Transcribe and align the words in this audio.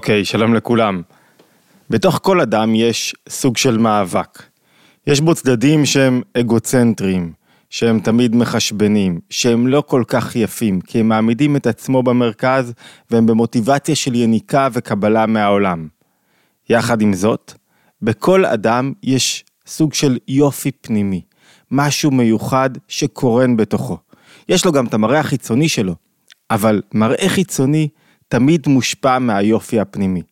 אוקיי, 0.00 0.24
שלום 0.24 0.54
לכולם. 0.54 1.02
בתוך 1.90 2.20
כל 2.22 2.40
אדם 2.40 2.74
יש 2.74 3.14
סוג 3.28 3.56
של 3.56 3.78
מאבק. 3.78 4.42
יש 5.06 5.20
בו 5.20 5.34
צדדים 5.34 5.86
שהם 5.86 6.22
אגוצנטריים, 6.34 7.32
שהם 7.70 8.00
תמיד 8.00 8.36
מחשבנים, 8.36 9.20
שהם 9.30 9.66
לא 9.66 9.82
כל 9.86 10.02
כך 10.06 10.36
יפים, 10.36 10.80
כי 10.80 11.00
הם 11.00 11.08
מעמידים 11.08 11.56
את 11.56 11.66
עצמו 11.66 12.02
במרכז 12.02 12.72
והם 13.10 13.26
במוטיבציה 13.26 13.94
של 13.94 14.14
יניקה 14.14 14.68
וקבלה 14.72 15.26
מהעולם. 15.26 15.88
יחד 16.70 17.00
עם 17.00 17.14
זאת, 17.14 17.52
בכל 18.02 18.44
אדם 18.44 18.92
יש 19.02 19.44
סוג 19.66 19.94
של 19.94 20.18
יופי 20.28 20.70
פנימי, 20.70 21.22
משהו 21.70 22.10
מיוחד 22.10 22.70
שקורן 22.88 23.56
בתוכו. 23.56 23.98
יש 24.48 24.64
לו 24.64 24.72
גם 24.72 24.86
את 24.86 24.94
המראה 24.94 25.20
החיצוני 25.20 25.68
שלו, 25.68 25.94
אבל 26.50 26.82
מראה 26.94 27.28
חיצוני 27.28 27.88
תמיד 28.30 28.68
מושפע 28.68 29.18
מהיופי 29.18 29.80
הפנימי. 29.80 30.22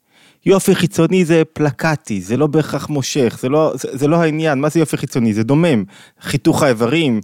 יופי 0.47 0.75
חיצוני 0.75 1.25
זה 1.25 1.43
פלקטי, 1.53 2.21
זה 2.21 2.37
לא 2.37 2.47
בהכרח 2.47 2.89
מושך, 2.89 3.39
זה 3.41 3.49
לא, 3.49 3.73
זה, 3.75 3.89
זה 3.93 4.09
לא 4.09 4.17
העניין, 4.17 4.61
מה 4.61 4.69
זה 4.69 4.81
יופי 4.81 4.97
חיצוני? 4.97 5.35
זה 5.35 5.43
דומם, 5.43 5.85
חיתוך 6.21 6.63
האיברים, 6.63 7.21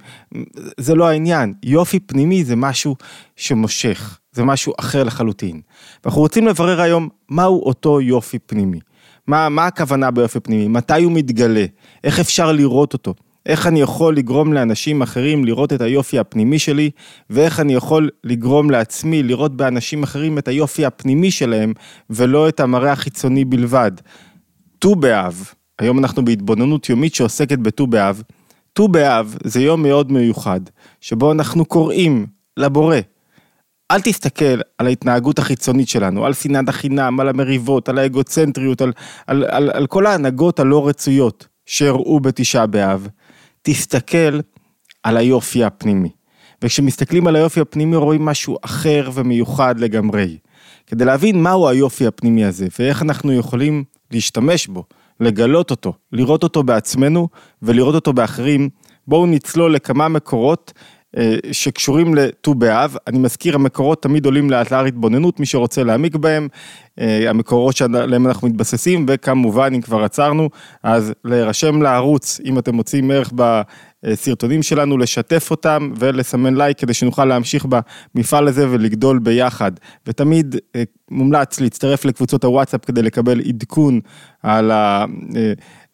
זה 0.80 0.94
לא 0.94 1.08
העניין. 1.08 1.54
יופי 1.62 2.00
פנימי 2.00 2.44
זה 2.44 2.56
משהו 2.56 2.96
שמושך, 3.36 4.18
זה 4.32 4.44
משהו 4.44 4.72
אחר 4.80 5.04
לחלוטין. 5.04 5.60
ואנחנו 6.04 6.20
רוצים 6.20 6.46
לברר 6.46 6.80
היום 6.80 7.08
מהו 7.28 7.62
אותו 7.62 8.00
יופי 8.00 8.38
פנימי. 8.38 8.80
מה, 9.26 9.48
מה 9.48 9.66
הכוונה 9.66 10.10
ביופי 10.10 10.40
פנימי? 10.40 10.68
מתי 10.68 11.02
הוא 11.02 11.12
מתגלה? 11.12 11.64
איך 12.04 12.20
אפשר 12.20 12.52
לראות 12.52 12.92
אותו? 12.92 13.14
איך 13.46 13.66
אני 13.66 13.80
יכול 13.80 14.16
לגרום 14.16 14.52
לאנשים 14.52 15.02
אחרים 15.02 15.44
לראות 15.44 15.72
את 15.72 15.80
היופי 15.80 16.18
הפנימי 16.18 16.58
שלי, 16.58 16.90
ואיך 17.30 17.60
אני 17.60 17.74
יכול 17.74 18.10
לגרום 18.24 18.70
לעצמי 18.70 19.22
לראות 19.22 19.56
באנשים 19.56 20.02
אחרים 20.02 20.38
את 20.38 20.48
היופי 20.48 20.86
הפנימי 20.86 21.30
שלהם, 21.30 21.72
ולא 22.10 22.48
את 22.48 22.60
המראה 22.60 22.92
החיצוני 22.92 23.44
בלבד. 23.44 23.92
ט"ו 24.78 24.94
באב, 24.94 25.50
היום 25.78 25.98
אנחנו 25.98 26.24
בהתבוננות 26.24 26.88
יומית 26.88 27.14
שעוסקת 27.14 27.58
בט"ו 27.58 27.86
באב, 27.86 28.22
ט"ו 28.72 28.88
באב 28.88 29.36
זה 29.44 29.60
יום 29.60 29.82
מאוד 29.82 30.12
מיוחד, 30.12 30.60
שבו 31.00 31.32
אנחנו 31.32 31.64
קוראים 31.64 32.26
לבורא. 32.56 32.96
אל 33.90 34.00
תסתכל 34.00 34.60
על 34.78 34.86
ההתנהגות 34.86 35.38
החיצונית 35.38 35.88
שלנו, 35.88 36.26
על 36.26 36.32
שנאת 36.32 36.68
החינם, 36.68 37.20
על 37.20 37.28
המריבות, 37.28 37.88
על 37.88 37.98
האגוצנטריות, 37.98 38.80
על, 38.80 38.92
על, 39.26 39.44
על, 39.48 39.70
על 39.74 39.86
כל 39.86 40.06
ההנהגות 40.06 40.60
הלא 40.60 40.88
רצויות 40.88 41.46
שאירעו 41.66 42.20
בתשעה 42.20 42.66
באב. 42.66 43.08
תסתכל 43.66 44.40
על 45.02 45.16
היופי 45.16 45.64
הפנימי. 45.64 46.10
וכשמסתכלים 46.62 47.26
על 47.26 47.36
היופי 47.36 47.60
הפנימי 47.60 47.96
רואים 47.96 48.24
משהו 48.24 48.56
אחר 48.62 49.10
ומיוחד 49.14 49.78
לגמרי. 49.78 50.38
כדי 50.86 51.04
להבין 51.04 51.42
מהו 51.42 51.68
היופי 51.68 52.06
הפנימי 52.06 52.44
הזה 52.44 52.66
ואיך 52.78 53.02
אנחנו 53.02 53.32
יכולים 53.32 53.84
להשתמש 54.10 54.66
בו, 54.66 54.84
לגלות 55.20 55.70
אותו, 55.70 55.92
לראות 56.12 56.42
אותו 56.42 56.62
בעצמנו 56.62 57.28
ולראות 57.62 57.94
אותו 57.94 58.12
באחרים, 58.12 58.68
בואו 59.06 59.26
נצלול 59.26 59.74
לכמה 59.74 60.08
מקורות 60.08 60.72
שקשורים 61.52 62.14
לט"ו 62.14 62.54
באב, 62.54 62.96
אני 63.06 63.18
מזכיר 63.18 63.54
המקורות 63.54 64.02
תמיד 64.02 64.26
עולים 64.26 64.50
לאתר 64.50 64.84
התבוננות, 64.84 65.40
מי 65.40 65.46
שרוצה 65.46 65.82
להעמיק 65.82 66.16
בהם, 66.16 66.48
אה, 67.00 67.30
המקורות 67.30 67.76
שעליהם 67.76 68.26
אנחנו 68.26 68.48
מתבססים 68.48 69.06
וכמובן 69.08 69.74
אם 69.74 69.80
כבר 69.80 70.04
עצרנו 70.04 70.50
אז 70.82 71.12
להירשם 71.24 71.82
לערוץ 71.82 72.40
אם 72.44 72.58
אתם 72.58 72.74
מוצאים 72.74 73.10
ערך 73.10 73.32
בסרטונים 74.04 74.62
שלנו, 74.62 74.98
לשתף 74.98 75.50
אותם 75.50 75.92
ולסמן 75.98 76.54
לייק 76.54 76.78
כדי 76.78 76.94
שנוכל 76.94 77.24
להמשיך 77.24 77.66
במפעל 78.14 78.48
הזה 78.48 78.70
ולגדול 78.70 79.18
ביחד. 79.18 79.72
ותמיד 80.06 80.56
אה, 80.76 80.82
מומלץ 81.10 81.60
להצטרף 81.60 82.04
לקבוצות 82.04 82.44
הוואטסאפ 82.44 82.84
כדי 82.84 83.02
לקבל 83.02 83.40
עדכון 83.40 84.00
על 84.42 84.70
ה... 84.70 85.04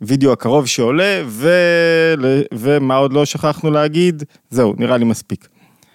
וידאו 0.01 0.33
הקרוב 0.33 0.67
שעולה, 0.67 1.23
ו... 1.27 1.51
ומה 2.55 2.97
עוד 2.97 3.13
לא 3.13 3.25
שכחנו 3.25 3.71
להגיד? 3.71 4.23
זהו, 4.51 4.75
נראה 4.79 4.97
לי 4.97 5.05
מספיק. 5.05 5.49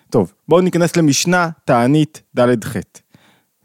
טוב, 0.09 0.33
בואו 0.47 0.61
ניכנס 0.61 0.95
למשנה 0.95 1.49
תענית 1.65 2.21
ד'-ח'. 2.39 2.75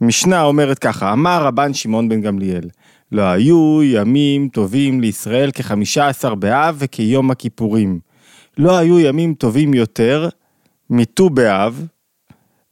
משנה 0.01 0.43
אומרת 0.43 0.79
ככה, 0.79 1.13
אמר 1.13 1.43
רבן 1.45 1.75
שמעון 1.75 2.09
בן 2.09 2.21
גמליאל, 2.21 2.69
לא 3.13 3.23
היו 3.23 3.83
ימים 3.83 4.49
טובים 4.49 5.01
לישראל 5.01 5.51
כחמישה 5.51 6.09
עשר 6.09 6.35
באב 6.35 6.77
וכיום 6.79 7.31
הכיפורים. 7.31 8.01
לא 8.59 8.79
היו 8.79 9.01
ימים 9.01 9.35
טובים 9.35 9.75
יותר 9.75 10.29
מט"ו 10.91 11.31
באב 11.31 11.87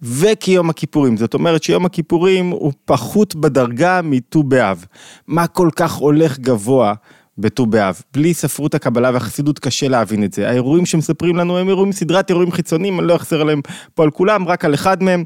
וכיום 0.03 0.71
הכיפורים. 0.71 1.17
זאת 1.17 1.35
אומרת 1.35 1.63
שיום 1.63 1.87
הכיפורים 1.87 2.51
הוא 2.51 2.73
פחות 2.85 3.35
בדרגה 3.35 4.01
מט"ו 4.03 4.43
באב. 4.43 4.85
מה 5.27 5.47
כל 5.47 5.69
כך 5.77 5.95
הולך 5.95 6.39
גבוה 6.39 6.95
בט"ו 7.39 7.67
באב. 7.67 8.03
בלי 8.15 8.35
ספרות 8.35 8.75
הקבלה 8.75 9.11
והחסידות 9.15 9.59
קשה 9.59 9.89
להבין 9.89 10.25
את 10.25 10.33
זה. 10.33 10.49
האירועים 10.49 10.87
שמספרים 10.87 11.37
לנו 11.37 11.59
הם 11.59 11.69
אירועים, 11.69 11.93
סדרת 11.93 12.31
אירועים 12.31 12.53
חיצוניים, 12.53 13.01
אני 13.01 13.09
לא 13.09 13.17
אחזר 13.17 13.41
עליהם 13.41 13.61
פה 13.95 14.03
על 14.03 14.11
כולם, 14.11 14.49
רק 14.49 14.65
על 14.65 14.75
אחד 14.75 15.03
מהם. 15.03 15.25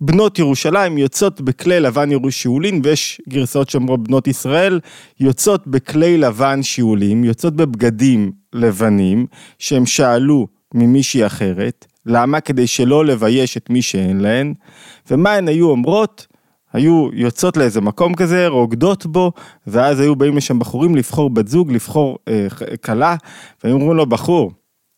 בנות 0.00 0.38
ירושלים 0.38 0.98
יוצאות 0.98 1.40
בכלי 1.40 1.80
לבן 1.80 2.30
שאולין, 2.30 2.80
ויש 2.84 3.20
גרסאות 3.28 3.70
שאומרות 3.70 4.08
בנות 4.08 4.28
ישראל, 4.28 4.80
יוצאות 5.20 5.66
בכלי 5.66 6.18
לבן 6.18 6.62
שאולים, 6.62 7.24
יוצאות 7.24 7.56
בבגדים 7.56 8.32
לבנים, 8.52 9.26
שהם 9.58 9.86
שאלו 9.86 10.46
ממישהי 10.74 11.26
אחרת. 11.26 11.86
למה? 12.06 12.40
כדי 12.40 12.66
שלא 12.66 13.04
לבייש 13.04 13.56
את 13.56 13.70
מי 13.70 13.82
שאין 13.82 14.20
להן. 14.20 14.54
ומה 15.10 15.32
הן 15.32 15.48
היו 15.48 15.70
אומרות? 15.70 16.26
היו 16.74 17.08
יוצאות 17.12 17.56
לאיזה 17.56 17.80
מקום 17.80 18.14
כזה, 18.14 18.48
רוקדות 18.48 19.06
בו, 19.06 19.32
ואז 19.66 20.00
היו 20.00 20.16
באים 20.16 20.36
לשם 20.36 20.58
בחורים 20.58 20.96
לבחור 20.96 21.30
בת 21.30 21.48
זוג, 21.48 21.72
לבחור 21.72 22.18
אה, 22.28 22.46
כלה, 22.84 23.16
והיו 23.64 23.74
אומרים 23.74 23.96
לו, 23.96 24.06
בחור, 24.06 24.52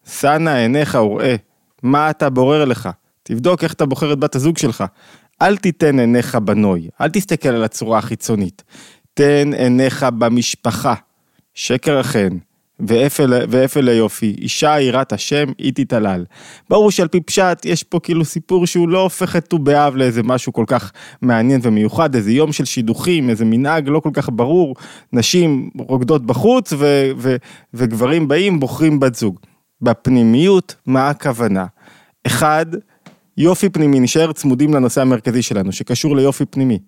שא 0.07 0.39
עיניך 0.57 0.95
וראה, 0.95 1.37
מה 1.83 2.11
אתה 2.11 2.31
בורר 2.31 2.65
לך? 2.65 2.89
תבדוק 3.23 3.65
איך 3.65 3.73
אתה 3.73 3.87
בוחר 3.87 4.13
את 4.13 4.19
בת 4.19 4.35
הזוג 4.35 4.59
שלך. 4.59 4.85
אל 5.43 5.57
תיתן 5.57 5.99
עיניך 5.99 6.35
בנוי, 6.35 6.89
אל 7.01 7.09
תסתכל 7.09 7.49
על 7.49 7.65
הצורה 7.65 7.99
החיצונית. 7.99 8.63
תן 9.15 9.51
עיניך 9.53 10.07
במשפחה. 10.19 10.95
שקר 11.55 12.01
אכן, 12.01 12.29
ואפל 12.81 13.89
היופי, 13.89 14.37
אישה 14.39 14.81
יראת 14.81 15.13
השם, 15.13 15.47
היא 15.59 15.73
תתעלל. 15.75 16.25
ברור 16.71 16.91
שעל 16.91 17.09
פי 17.09 17.21
פשט 17.21 17.65
יש 17.65 17.83
פה 17.83 18.01
כאילו 18.01 18.25
סיפור 18.25 18.67
שהוא 18.67 18.89
לא 18.89 19.03
הופך 19.03 19.37
את 19.37 19.47
ט"ו 19.47 19.59
באב 19.59 19.97
לאיזה 19.97 20.23
משהו 20.23 20.53
כל 20.53 20.65
כך 20.67 20.93
מעניין 21.23 21.61
ומיוחד, 21.63 22.15
איזה 22.15 22.33
יום 22.33 22.53
של 22.53 22.65
שידוכים, 22.65 23.31
איזה 23.31 23.45
מנהג 23.45 23.89
לא 23.89 24.01
כל 24.01 24.11
כך 24.13 24.29
ברור, 24.33 24.75
נשים 25.13 25.71
רוקדות 25.79 26.27
בחוץ 26.27 26.73
ו- 26.73 27.11
ו- 27.17 27.37
וגברים 27.75 28.29
באים 28.29 28.61
בוחרים 28.61 29.01
בת 29.01 29.15
זוג. 29.15 29.39
בפנימיות, 29.81 30.75
מה 30.87 31.11
הכוונה? 31.11 31.67
אחד, 32.27 32.67
יופי 33.37 33.69
פנימי, 33.69 34.01
נשאר 34.01 34.33
צמודים 34.33 34.75
לנושא 34.75 35.01
המרכזי 35.01 35.43
שלנו, 35.43 35.73
שקשור 35.73 36.17
ליופי 36.17 36.45
פנימי. 36.45 36.79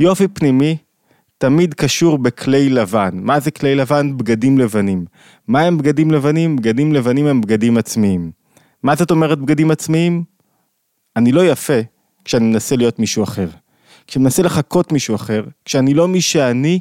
יופי 0.00 0.28
פנימי 0.28 0.76
תמיד 1.38 1.74
קשור 1.74 2.18
בכלי 2.18 2.70
לבן. 2.70 3.10
מה 3.12 3.40
זה 3.40 3.50
כלי 3.50 3.74
לבן? 3.74 4.16
בגדים 4.16 4.58
לבנים. 4.58 5.04
מה 5.48 5.60
הם 5.60 5.78
בגדים 5.78 6.10
לבנים? 6.10 6.56
בגדים 6.56 6.92
לבנים 6.92 7.26
הם 7.26 7.40
בגדים 7.40 7.76
עצמיים. 7.76 8.30
מה 8.82 8.96
זאת 8.96 9.10
אומרת 9.10 9.38
בגדים 9.38 9.70
עצמיים? 9.70 10.24
אני 11.16 11.32
לא 11.32 11.46
יפה 11.46 11.80
כשאני 12.24 12.44
מנסה 12.44 12.76
להיות 12.76 12.98
מישהו 12.98 13.24
אחר. 13.24 13.48
כשאני 14.06 14.22
מנסה 14.22 14.42
לחקות 14.42 14.92
מישהו 14.92 15.14
אחר, 15.14 15.44
כשאני 15.64 15.94
לא 15.94 16.08
מי 16.08 16.20
שאני, 16.20 16.80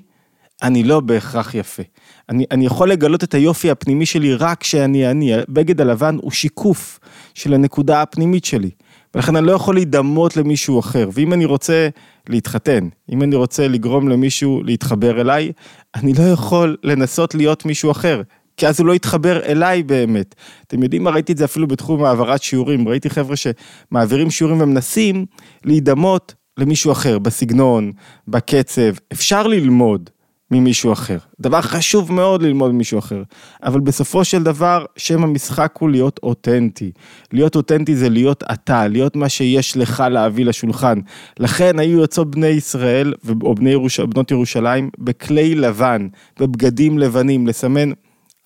אני 0.63 0.83
לא 0.83 0.99
בהכרח 0.99 1.55
יפה. 1.55 1.83
אני, 2.29 2.45
אני 2.51 2.66
יכול 2.66 2.91
לגלות 2.91 3.23
את 3.23 3.33
היופי 3.33 3.72
הפנימי 3.72 4.05
שלי 4.05 4.35
רק 4.35 4.61
כשאני 4.61 5.11
אני. 5.11 5.33
הבגד 5.33 5.81
הלבן 5.81 6.17
הוא 6.22 6.31
שיקוף 6.31 6.99
של 7.33 7.53
הנקודה 7.53 8.01
הפנימית 8.01 8.45
שלי. 8.45 8.69
ולכן 9.15 9.35
אני 9.35 9.47
לא 9.47 9.51
יכול 9.51 9.75
להידמות 9.75 10.37
למישהו 10.37 10.79
אחר, 10.79 11.09
ואם 11.13 11.33
אני 11.33 11.45
רוצה 11.45 11.89
להתחתן, 12.29 12.87
אם 13.11 13.23
אני 13.23 13.35
רוצה 13.35 13.67
לגרום 13.67 14.09
למישהו 14.09 14.63
להתחבר 14.63 15.22
אליי, 15.22 15.51
אני 15.95 16.13
לא 16.13 16.23
יכול 16.23 16.78
לנסות 16.84 17.35
להיות 17.35 17.66
מישהו 17.66 17.91
אחר, 17.91 18.22
כי 18.57 18.67
אז 18.67 18.79
הוא 18.79 18.87
לא 18.87 18.95
יתחבר 18.95 19.45
אליי 19.45 19.84
באמת. 19.84 20.35
אתם 20.67 20.84
יודעים 20.84 21.03
מה, 21.03 21.11
ראיתי 21.11 21.31
את 21.31 21.37
זה 21.37 21.45
אפילו 21.45 21.67
בתחום 21.67 22.03
העברת 22.03 22.43
שיעורים, 22.43 22.87
ראיתי 22.87 23.09
חבר'ה 23.09 23.35
שמעבירים 23.35 24.31
שיעורים 24.31 24.61
ומנסים 24.61 25.25
להידמות 25.66 26.34
למישהו 26.57 26.91
אחר, 26.91 27.19
בסגנון, 27.19 27.91
בקצב, 28.28 28.91
אפשר 29.13 29.47
ללמוד, 29.47 30.09
ממישהו 30.51 30.93
אחר. 30.93 31.17
דבר 31.39 31.61
חשוב 31.61 32.11
מאוד 32.11 32.41
ללמוד 32.41 32.71
ממישהו 32.71 32.99
אחר, 32.99 33.23
אבל 33.63 33.79
בסופו 33.79 34.23
של 34.23 34.43
דבר 34.43 34.85
שם 34.97 35.23
המשחק 35.23 35.73
הוא 35.79 35.89
להיות 35.89 36.19
אותנטי. 36.23 36.91
להיות 37.33 37.55
אותנטי 37.55 37.95
זה 37.95 38.09
להיות 38.09 38.43
אתה, 38.53 38.87
להיות 38.87 39.15
מה 39.15 39.29
שיש 39.29 39.77
לך 39.77 40.03
להביא 40.11 40.45
לשולחן. 40.45 40.99
לכן 41.39 41.79
היו 41.79 41.99
יוצאות 41.99 42.31
בני 42.31 42.47
ישראל, 42.47 43.13
או 43.43 43.55
בני 43.55 43.69
ירוש... 43.69 43.99
בנות 43.99 44.31
ירושלים, 44.31 44.89
בכלי 44.99 45.55
לבן, 45.55 46.07
בבגדים 46.39 46.97
לבנים, 46.97 47.47
לסמן, 47.47 47.91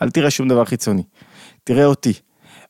אל 0.02 0.10
תראה 0.10 0.30
שום 0.30 0.48
דבר 0.48 0.66
חיצוני, 0.66 1.04
תראה 1.64 1.86
אותי. 1.86 2.14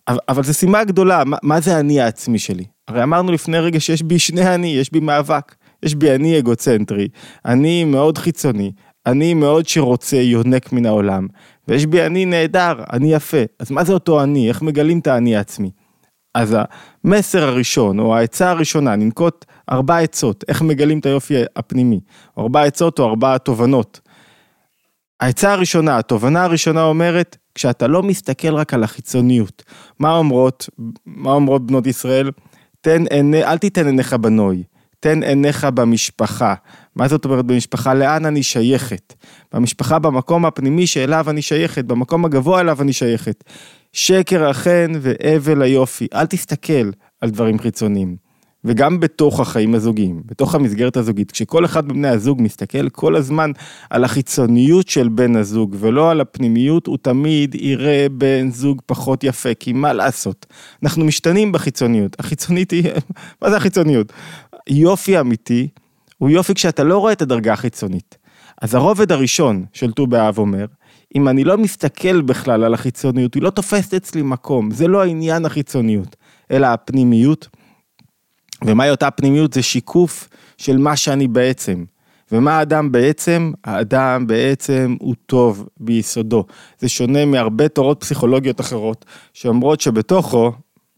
אבל 0.07 0.43
זו 0.43 0.53
סימה 0.53 0.83
גדולה, 0.83 1.23
מה, 1.23 1.37
מה 1.43 1.59
זה 1.59 1.79
אני 1.79 2.01
העצמי 2.01 2.39
שלי? 2.39 2.63
הרי 2.87 3.03
אמרנו 3.03 3.31
לפני 3.31 3.59
רגע 3.59 3.79
שיש 3.79 4.01
בי 4.03 4.19
שני 4.19 4.55
אני, 4.55 4.67
יש 4.67 4.91
בי 4.91 4.99
מאבק. 4.99 5.55
יש 5.83 5.95
בי 5.95 6.11
אני 6.11 6.39
אגוצנטרי, 6.39 7.07
אני 7.45 7.83
מאוד 7.83 8.17
חיצוני, 8.17 8.71
אני 9.09 9.33
מאוד 9.33 9.67
שרוצה, 9.67 10.17
יונק 10.17 10.71
מן 10.71 10.85
העולם, 10.85 11.27
ויש 11.67 11.85
בי 11.85 12.05
אני 12.05 12.25
נהדר, 12.25 12.73
אני 12.93 13.13
יפה. 13.13 13.37
אז 13.59 13.71
מה 13.71 13.83
זה 13.83 13.93
אותו 13.93 14.23
אני? 14.23 14.49
איך 14.49 14.61
מגלים 14.61 14.99
את 14.99 15.07
האני 15.07 15.35
העצמי? 15.35 15.71
אז 16.35 16.57
המסר 17.03 17.43
הראשון, 17.43 17.99
או 17.99 18.15
העצה 18.15 18.49
הראשונה, 18.49 18.95
ננקוט 18.95 19.45
ארבע 19.71 19.97
עצות, 19.97 20.43
איך 20.47 20.61
מגלים 20.61 20.99
את 20.99 21.05
היופי 21.05 21.35
הפנימי, 21.55 21.99
או 22.37 22.43
ארבע 22.43 22.63
עצות 22.63 22.99
או 22.99 23.05
ארבע 23.05 23.37
תובנות. 23.37 23.99
העצה 25.19 25.53
הראשונה, 25.53 25.97
התובנה 25.97 26.43
הראשונה 26.43 26.83
אומרת, 26.83 27.37
כשאתה 27.55 27.87
לא 27.87 28.03
מסתכל 28.03 28.55
רק 28.55 28.73
על 28.73 28.83
החיצוניות, 28.83 29.63
מה 29.99 30.17
אומרות, 30.17 30.69
מה 31.05 31.31
אומרות 31.31 31.67
בנות 31.67 31.87
ישראל? 31.87 32.31
תן 32.81 33.03
עיני, 33.09 33.43
אל 33.43 33.57
תיתן 33.57 33.85
עיניך 33.85 34.13
בנוי, 34.13 34.63
תן 34.99 35.23
עיניך 35.23 35.63
במשפחה. 35.73 36.53
מה 36.99 37.07
זאת 37.07 37.25
אומרת 37.25 37.45
במשפחה? 37.45 37.93
לאן 37.93 38.25
אני 38.25 38.43
שייכת? 38.43 39.13
במשפחה 39.53 39.99
במקום 39.99 40.45
הפנימי 40.45 40.87
שאליו 40.87 41.29
אני 41.29 41.41
שייכת, 41.41 41.85
במקום 41.85 42.25
הגבוה 42.25 42.61
אליו 42.61 42.81
אני 42.81 42.93
שייכת. 42.93 43.43
שקר 43.93 44.49
החן 44.49 44.91
והבל 45.01 45.61
היופי, 45.61 46.07
אל 46.13 46.25
תסתכל 46.25 46.89
על 47.21 47.29
דברים 47.29 47.59
חיצוניים. 47.59 48.15
וגם 48.63 48.99
בתוך 48.99 49.39
החיים 49.39 49.75
הזוגיים, 49.75 50.21
בתוך 50.25 50.55
המסגרת 50.55 50.97
הזוגית, 50.97 51.31
כשכל 51.31 51.65
אחד 51.65 51.87
מבני 51.87 52.07
הזוג 52.07 52.41
מסתכל 52.41 52.89
כל 52.89 53.15
הזמן 53.15 53.51
על 53.89 54.03
החיצוניות 54.03 54.87
של 54.87 55.09
בן 55.09 55.35
הזוג 55.35 55.75
ולא 55.79 56.11
על 56.11 56.21
הפנימיות, 56.21 56.87
הוא 56.87 56.97
תמיד 57.01 57.55
יראה 57.55 58.07
בן 58.11 58.51
זוג 58.51 58.81
פחות 58.85 59.23
יפה, 59.23 59.53
כי 59.53 59.73
מה 59.73 59.93
לעשות? 59.93 60.45
אנחנו 60.83 61.05
משתנים 61.05 61.51
בחיצוניות, 61.51 62.15
החיצונית 62.19 62.71
היא, 62.71 62.83
מה 63.41 63.49
זה 63.49 63.57
החיצוניות? 63.57 64.13
יופי 64.69 65.19
אמיתי 65.19 65.67
הוא 66.19 66.29
יופי 66.29 66.53
כשאתה 66.53 66.83
לא 66.83 66.97
רואה 66.97 67.13
את 67.13 67.21
הדרגה 67.21 67.53
החיצונית. 67.53 68.17
אז 68.61 68.75
הרובד 68.75 69.11
הראשון 69.11 69.65
של 69.73 69.91
ט"ו 69.91 70.07
באב 70.07 70.37
אומר, 70.37 70.65
אם 71.15 71.27
אני 71.27 71.43
לא 71.43 71.57
מסתכל 71.57 72.21
בכלל 72.21 72.63
על 72.63 72.73
החיצוניות, 72.73 73.33
היא 73.33 73.43
לא 73.43 73.49
תופסת 73.49 73.93
אצלי 73.93 74.21
מקום, 74.21 74.71
זה 74.71 74.87
לא 74.87 75.01
העניין 75.01 75.45
החיצוניות, 75.45 76.15
אלא 76.51 76.67
הפנימיות. 76.67 77.47
ומהי 78.65 78.89
אותה 78.89 79.11
פנימיות? 79.11 79.53
זה 79.53 79.61
שיקוף 79.61 80.29
של 80.57 80.77
מה 80.77 80.95
שאני 80.95 81.27
בעצם. 81.27 81.85
ומה 82.31 82.57
האדם 82.57 82.91
בעצם? 82.91 83.51
האדם 83.63 84.27
בעצם 84.27 84.95
הוא 84.99 85.15
טוב 85.25 85.67
ביסודו. 85.79 86.45
זה 86.79 86.89
שונה 86.89 87.25
מהרבה 87.25 87.67
תורות 87.67 87.99
פסיכולוגיות 87.99 88.61
אחרות, 88.61 89.05
שאומרות 89.33 89.81
שבתוכו, 89.81 90.51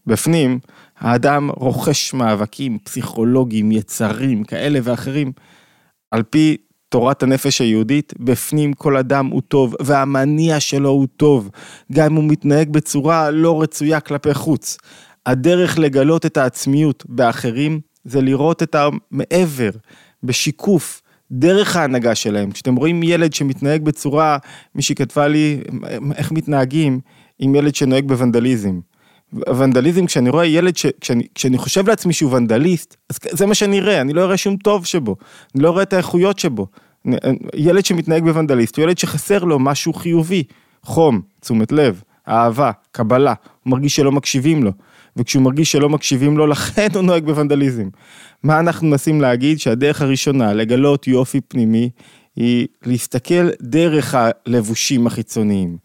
בפנים, 0.06 0.58
האדם 1.02 1.50
רוכש 1.50 2.14
מאבקים 2.14 2.78
פסיכולוגיים, 2.78 3.72
יצרים, 3.72 4.44
כאלה 4.44 4.78
ואחרים. 4.82 5.32
על 6.10 6.22
פי 6.22 6.56
תורת 6.88 7.22
הנפש 7.22 7.60
היהודית, 7.60 8.12
בפנים 8.18 8.72
כל 8.72 8.96
אדם 8.96 9.26
הוא 9.26 9.42
טוב, 9.48 9.74
והמניע 9.80 10.60
שלו 10.60 10.90
הוא 10.90 11.06
טוב, 11.16 11.50
גם 11.92 12.06
אם 12.06 12.14
הוא 12.14 12.24
מתנהג 12.24 12.70
בצורה 12.70 13.30
לא 13.30 13.62
רצויה 13.62 14.00
כלפי 14.00 14.34
חוץ. 14.34 14.78
הדרך 15.26 15.78
לגלות 15.78 16.26
את 16.26 16.36
העצמיות 16.36 17.04
באחרים 17.08 17.80
זה 18.04 18.20
לראות 18.20 18.62
את 18.62 18.76
המעבר, 18.78 19.70
בשיקוף, 20.22 21.02
דרך 21.30 21.76
ההנהגה 21.76 22.14
שלהם. 22.14 22.50
כשאתם 22.50 22.76
רואים 22.76 23.02
ילד 23.02 23.32
שמתנהג 23.32 23.82
בצורה, 23.82 24.38
מישהי 24.74 24.94
כתבה 24.94 25.28
לי, 25.28 25.60
איך 26.16 26.32
מתנהגים 26.32 27.00
עם 27.38 27.54
ילד 27.54 27.74
שנוהג 27.74 28.08
בוונדליזם. 28.08 28.80
ונדליזם, 29.58 30.06
כשאני 30.06 30.30
רואה 30.30 30.46
ילד, 30.46 30.76
ש... 30.76 30.86
כשאני, 31.00 31.26
כשאני 31.34 31.58
חושב 31.58 31.88
לעצמי 31.88 32.12
שהוא 32.12 32.36
ונדליסט, 32.36 32.96
אז 33.10 33.18
זה 33.30 33.46
מה 33.46 33.54
שאני 33.54 33.80
אראה, 33.80 34.00
אני 34.00 34.12
לא 34.12 34.24
אראה 34.24 34.36
שום 34.36 34.56
טוב 34.56 34.86
שבו, 34.86 35.16
אני 35.54 35.62
לא 35.62 35.70
אראה 35.70 35.82
את 35.82 35.92
האיכויות 35.92 36.38
שבו. 36.38 36.66
ילד 37.54 37.84
שמתנהג 37.84 38.24
בוונדליסט 38.24 38.76
הוא 38.76 38.82
ילד 38.82 38.98
שחסר 38.98 39.44
לו 39.44 39.58
משהו 39.58 39.92
חיובי, 39.92 40.44
חום, 40.82 41.20
תשומת 41.40 41.72
לב, 41.72 42.02
אהבה, 42.28 42.70
קבלה, 42.90 43.34
הוא 43.62 43.70
מרגיש 43.70 43.96
שלא 43.96 44.12
מקשיבים 44.12 44.62
לו. 44.62 44.70
וכשהוא 45.16 45.42
מרגיש 45.42 45.72
שלא 45.72 45.88
מקשיבים 45.88 46.38
לו, 46.38 46.46
לכן 46.46 46.88
הוא 46.94 47.02
נוהג 47.02 47.24
בוונדליזם. 47.24 47.88
מה 48.42 48.60
אנחנו 48.60 48.86
מנסים 48.86 49.20
להגיד? 49.20 49.60
שהדרך 49.60 50.02
הראשונה 50.02 50.52
לגלות 50.52 51.06
יופי 51.06 51.40
פנימי, 51.40 51.90
היא 52.36 52.66
להסתכל 52.86 53.48
דרך 53.62 54.14
הלבושים 54.18 55.06
החיצוניים 55.06 55.76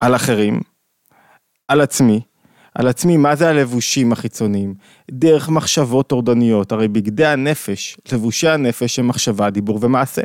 על 0.00 0.14
אחרים, 0.14 0.60
על 1.68 1.80
עצמי, 1.80 2.20
על 2.78 2.88
עצמי, 2.88 3.16
מה 3.16 3.36
זה 3.36 3.48
הלבושים 3.48 4.12
החיצוניים? 4.12 4.74
דרך 5.10 5.48
מחשבות 5.48 6.06
טורדניות, 6.06 6.72
הרי 6.72 6.88
בגדי 6.88 7.26
הנפש, 7.26 7.96
לבושי 8.12 8.48
הנפש 8.48 8.98
הם 8.98 9.08
מחשבה, 9.08 9.50
דיבור 9.50 9.78
ומעשה. 9.82 10.22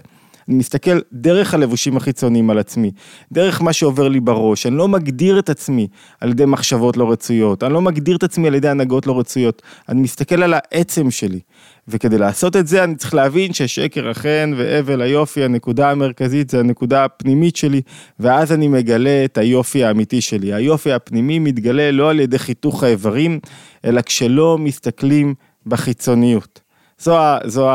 אני 0.47 0.55
מסתכל 0.55 0.99
דרך 1.13 1.53
הלבושים 1.53 1.97
החיצוניים 1.97 2.49
על 2.49 2.59
עצמי, 2.59 2.91
דרך 3.31 3.61
מה 3.61 3.73
שעובר 3.73 4.07
לי 4.07 4.19
בראש, 4.19 4.65
אני 4.65 4.75
לא 4.75 4.87
מגדיר 4.87 5.39
את 5.39 5.49
עצמי 5.49 5.87
על 6.21 6.29
ידי 6.29 6.45
מחשבות 6.45 6.97
לא 6.97 7.11
רצויות, 7.11 7.63
אני 7.63 7.73
לא 7.73 7.81
מגדיר 7.81 8.15
את 8.15 8.23
עצמי 8.23 8.47
על 8.47 8.55
ידי 8.55 8.69
הנהגות 8.69 9.07
לא 9.07 9.19
רצויות, 9.19 9.61
אני 9.89 10.01
מסתכל 10.01 10.43
על 10.43 10.53
העצם 10.53 11.11
שלי. 11.11 11.39
וכדי 11.87 12.17
לעשות 12.17 12.55
את 12.55 12.67
זה 12.67 12.83
אני 12.83 12.95
צריך 12.95 13.13
להבין 13.13 13.53
ששקר 13.53 14.09
החן 14.09 14.51
והבל 14.57 15.01
היופי, 15.01 15.43
הנקודה 15.43 15.91
המרכזית 15.91 16.49
זה 16.49 16.59
הנקודה 16.59 17.05
הפנימית 17.05 17.55
שלי, 17.55 17.81
ואז 18.19 18.51
אני 18.51 18.67
מגלה 18.67 19.25
את 19.25 19.37
היופי 19.37 19.83
האמיתי 19.83 20.21
שלי. 20.21 20.53
היופי 20.53 20.91
הפנימי 20.91 21.39
מתגלה 21.39 21.91
לא 21.91 22.09
על 22.09 22.19
ידי 22.19 22.39
חיתוך 22.39 22.83
האיברים, 22.83 23.39
אלא 23.85 24.01
כשלא 24.01 24.57
מסתכלים 24.57 25.33
בחיצוניות. 25.65 26.61
זו, 26.99 27.17
זו, 27.45 27.69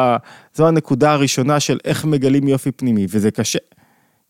זו 0.57 0.69
הנקודה 0.69 1.13
הראשונה 1.13 1.61
של 1.61 1.79
איך 1.85 2.05
מגלים 2.05 2.49
יופי 2.49 2.73
פנימי, 2.73 3.07
וזה 3.11 3.31
קשה. 3.31 3.59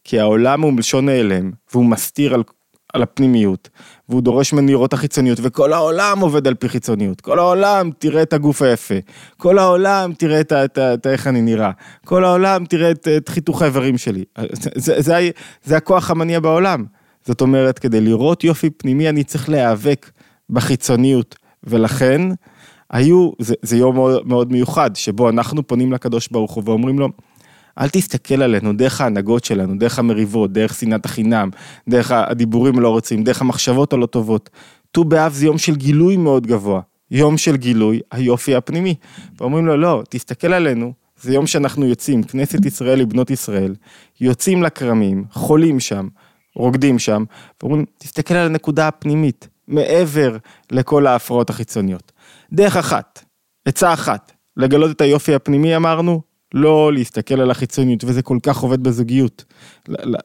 כי 0.05 0.21
העולם 0.21 0.61
הוא 0.61 0.73
מלשון 0.73 1.07
נעלם, 1.07 1.51
והוא 1.73 1.85
מסתיר 1.85 2.35
על, 2.35 2.43
על 2.93 3.03
הפנימיות, 3.03 3.69
והוא 4.09 4.23
דורש 4.23 4.53
ממני 4.53 4.73
לראות 4.73 4.93
החיצוניות, 4.93 5.39
וכל 5.43 5.73
העולם 5.73 6.19
עובד 6.21 6.47
על 6.47 6.55
פי 6.55 6.69
חיצוניות. 6.69 7.21
כל 7.21 7.39
העולם 7.39 7.91
תראה 7.99 8.23
את 8.23 8.33
הגוף 8.33 8.63
היפה, 8.63 8.95
כל 9.37 9.59
העולם 9.59 10.13
תראה 10.13 10.41
את, 10.41 10.53
את, 10.53 10.79
את 10.79 11.07
איך 11.07 11.27
אני 11.27 11.43
נראה, 11.43 11.71
כל 12.05 12.25
העולם 12.25 12.65
תראה 12.65 12.91
את, 12.91 13.09
את 13.17 13.29
חיתוך 13.29 13.63
האיברים 13.63 13.99
שלי. 13.99 14.25
זה, 14.53 14.71
זה, 14.75 15.03
זה, 15.03 15.31
זה 15.65 15.77
הכוח 15.77 16.11
המניע 16.11 16.41
בעולם. 16.41 16.85
זאת 17.25 17.41
אומרת, 17.41 17.79
כדי 17.79 18.01
לראות 18.01 18.45
יופי 18.45 18.71
פנימי 18.71 19.09
אני 19.09 19.25
צריך 19.25 19.49
להיאבק 19.49 20.11
בחיצוניות, 20.51 21.37
ולכן, 21.65 22.23
היו, 22.91 23.31
זה, 23.39 23.55
זה 23.63 23.77
יום 23.77 23.95
מאוד, 23.95 24.27
מאוד 24.29 24.53
מיוחד, 24.53 24.97
שבו 24.97 25.29
אנחנו 25.29 25.67
פונים 25.67 25.93
לקדוש 25.93 26.29
ברוך 26.29 26.53
הוא 26.53 26.63
ואומרים 26.67 26.99
לו, 26.99 27.09
אל 27.79 27.89
תסתכל 27.89 28.43
עלינו 28.43 28.73
דרך 28.73 29.01
ההנהגות 29.01 29.45
שלנו, 29.45 29.79
דרך 29.79 29.99
המריבות, 29.99 30.53
דרך 30.53 30.75
שנאת 30.75 31.05
החינם, 31.05 31.51
דרך 31.89 32.11
הדיבורים 32.11 32.79
הלא 32.79 32.89
רוצים, 32.89 33.25
דרך 33.25 33.41
המחשבות 33.41 33.93
הלא 33.93 34.07
טובות. 34.07 34.51
ט"ו 34.93 35.05
באב 35.05 35.33
זה 35.33 35.47
יום 35.47 35.59
של 35.59 35.77
גילוי 35.77 36.17
מאוד 36.17 36.47
גבוה, 36.47 36.81
יום 37.11 37.37
של 37.37 37.57
גילוי 37.57 38.01
היופי 38.11 38.55
הפנימי. 38.55 38.95
ואומרים 39.39 39.67
לו, 39.67 39.77
לא, 39.77 40.03
תסתכל 40.09 40.53
עלינו, 40.53 40.93
זה 41.21 41.35
יום 41.35 41.47
שאנחנו 41.47 41.87
יוצאים, 41.87 42.23
כנסת 42.23 42.67
ישראל 42.67 42.99
לבנות 42.99 43.31
ישראל, 43.31 43.75
יוצאים 44.21 44.63
לכרמים, 44.63 45.25
חולים 45.31 45.81
שם, 45.81 46.09
רוקדים 46.55 46.99
שם, 46.99 47.25
ואומרים, 47.63 47.85
תסתכל 47.99 48.35
על 48.35 48.47
הנקודה 48.47 48.89
הפנימית, 48.89 49.49
מעבר 49.69 50.37
לכל 50.73 51.07
ההפרעות 51.07 51.51
החיצוניות. 51.51 52.13
דרך 52.53 52.77
אחת, 52.77 53.25
עצה 53.65 53.93
אחת, 53.93 54.33
לגלות 54.57 54.91
את 54.91 55.01
היופי 55.01 55.35
הפנימי 55.35 55.77
אמרנו, 55.77 56.23
לא 56.55 56.93
להסתכל 56.93 57.41
על 57.41 57.51
החיצוניות, 57.51 58.05
וזה 58.05 58.23
כל 58.23 58.39
כך 58.43 58.59
עובד 58.59 58.83
בזוגיות. 58.83 59.45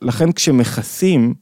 לכן 0.02 0.32
כשמכסים, 0.32 1.34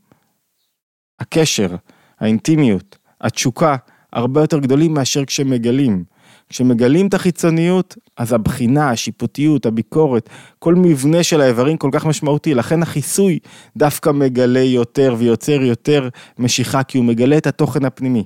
הקשר, 1.20 1.76
האינטימיות, 2.20 2.98
התשוקה, 3.22 3.76
הרבה 4.14 4.42
יותר 4.42 4.60
גדולים 4.60 4.94
מאשר 4.94 5.26
כשמגלים. 5.26 6.04
כשמגלים 6.50 7.08
את 7.08 7.14
החיצוניות, 7.14 7.98
אז 8.18 8.34
הבחינה, 8.34 8.90
השיפוטיות, 8.90 9.66
הביקורת, 9.66 10.30
כל 10.60 10.76
מבנה 10.76 11.24
של 11.24 11.42
האיברים 11.42 11.78
כל 11.78 11.90
כך 11.94 12.06
משמעותי, 12.06 12.54
לכן 12.54 12.82
החיסוי 12.82 13.40
דווקא 13.78 14.10
מגלה 14.10 14.60
יותר 14.60 15.16
ויוצר 15.18 15.62
יותר 15.62 16.10
משיכה, 16.40 16.84
כי 16.84 16.98
הוא 16.98 17.06
מגלה 17.06 17.38
את 17.38 17.48
התוכן 17.48 17.86
הפנימי. 17.86 18.24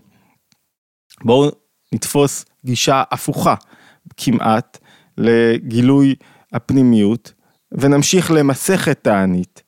בואו 1.24 1.50
נתפוס 1.94 2.46
גישה 2.66 3.04
הפוכה 3.12 3.56
כמעט 4.18 4.78
לגילוי 5.18 6.16
הפנימיות, 6.54 7.34
ונמשיך 7.72 8.32
למסכת 8.32 9.04
תענית, 9.04 9.64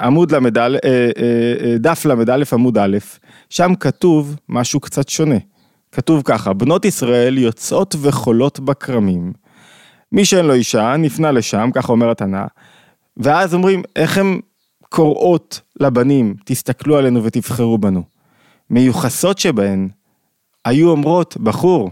עמוד 0.00 0.34
ל"א, 0.34 0.76
דף 1.78 2.04
ל"א 2.04 2.42
עמוד 2.52 2.78
א', 2.78 2.96
שם 3.50 3.74
כתוב 3.80 4.36
משהו 4.48 4.80
קצת 4.80 5.08
שונה. 5.08 5.36
כתוב 5.96 6.22
ככה, 6.24 6.52
בנות 6.52 6.84
ישראל 6.84 7.38
יוצאות 7.38 7.96
וחולות 8.00 8.60
בכרמים, 8.60 9.32
מי 10.12 10.24
שאין 10.24 10.44
לו 10.46 10.54
אישה 10.54 10.96
נפנה 10.96 11.30
לשם, 11.32 11.70
ככה 11.74 11.92
אומר 11.92 12.10
התנא, 12.10 12.44
ואז 13.16 13.54
אומרים, 13.54 13.82
איך 13.96 14.18
הן 14.18 14.40
קוראות 14.88 15.60
לבנים, 15.80 16.34
תסתכלו 16.44 16.96
עלינו 16.96 17.24
ותבחרו 17.24 17.78
בנו. 17.78 18.02
מיוחסות 18.70 19.38
שבהן 19.38 19.88
היו 20.64 20.90
אומרות, 20.90 21.36
בחור, 21.36 21.90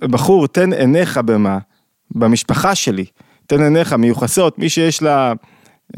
בחור, 0.00 0.46
תן 0.46 0.72
עיניך 0.72 1.18
במה, 1.18 1.58
במשפחה 2.10 2.74
שלי, 2.74 3.04
תן 3.46 3.62
עיניך 3.62 3.92
מיוחסות, 3.92 4.58
מי 4.58 4.68
שיש 4.68 5.02
לה 5.02 5.32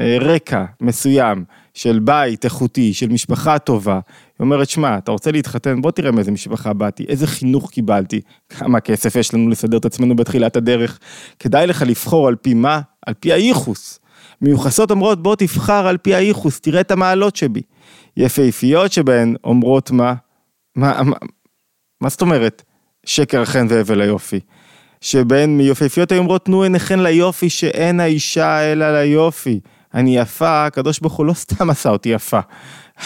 אה, 0.00 0.16
רקע 0.20 0.64
מסוים 0.80 1.44
של 1.74 1.98
בית 1.98 2.44
איכותי, 2.44 2.94
של 2.94 3.08
משפחה 3.08 3.58
טובה, 3.58 3.94
היא 3.94 4.44
אומרת, 4.44 4.68
שמע, 4.68 4.98
אתה 4.98 5.12
רוצה 5.12 5.32
להתחתן, 5.32 5.80
בוא 5.80 5.90
תראה 5.90 6.10
מאיזה 6.10 6.30
משפחה 6.30 6.72
באתי, 6.72 7.04
איזה 7.08 7.26
חינוך 7.26 7.70
קיבלתי, 7.70 8.20
כמה 8.48 8.80
כסף 8.80 9.16
יש 9.16 9.34
לנו 9.34 9.48
לסדר 9.48 9.78
את 9.78 9.84
עצמנו 9.84 10.16
בתחילת 10.16 10.56
הדרך, 10.56 10.98
כדאי 11.38 11.66
לך 11.66 11.82
לבחור 11.86 12.28
על 12.28 12.36
פי 12.36 12.54
מה? 12.54 12.80
על 13.06 13.14
פי 13.14 13.32
הייחוס. 13.32 14.00
מיוחסות 14.42 14.90
אומרות, 14.90 15.22
בוא 15.22 15.36
תבחר 15.36 15.86
על 15.86 15.96
פי 15.96 16.14
הייחוס, 16.14 16.60
תראה 16.60 16.80
את 16.80 16.90
המעלות 16.90 17.36
שבי. 17.36 17.62
יפהפיות 18.16 18.92
שבהן 18.92 19.34
אומרות 19.44 19.90
מה? 19.90 20.14
מה, 20.76 21.02
מה, 21.02 21.16
מה 22.00 22.08
זאת 22.08 22.20
אומרת? 22.20 22.62
שקר 23.06 23.42
החן 23.42 23.66
והבל 23.68 24.00
היופי. 24.00 24.40
שבהן 25.00 25.56
מיופהפיות 25.56 26.12
היו 26.12 26.18
אומרות, 26.18 26.44
תנו 26.44 26.62
עיניכן 26.62 27.00
ליופי 27.00 27.50
שאין 27.50 28.00
האישה 28.00 28.72
אלא 28.72 29.00
ליופי. 29.00 29.60
אני 29.94 30.18
יפה, 30.18 30.66
הקדוש 30.66 31.00
ברוך 31.00 31.14
הוא 31.14 31.26
לא 31.26 31.32
סתם 31.32 31.70
עשה 31.70 31.88
אותי 31.90 32.09
יפה. 32.09 32.40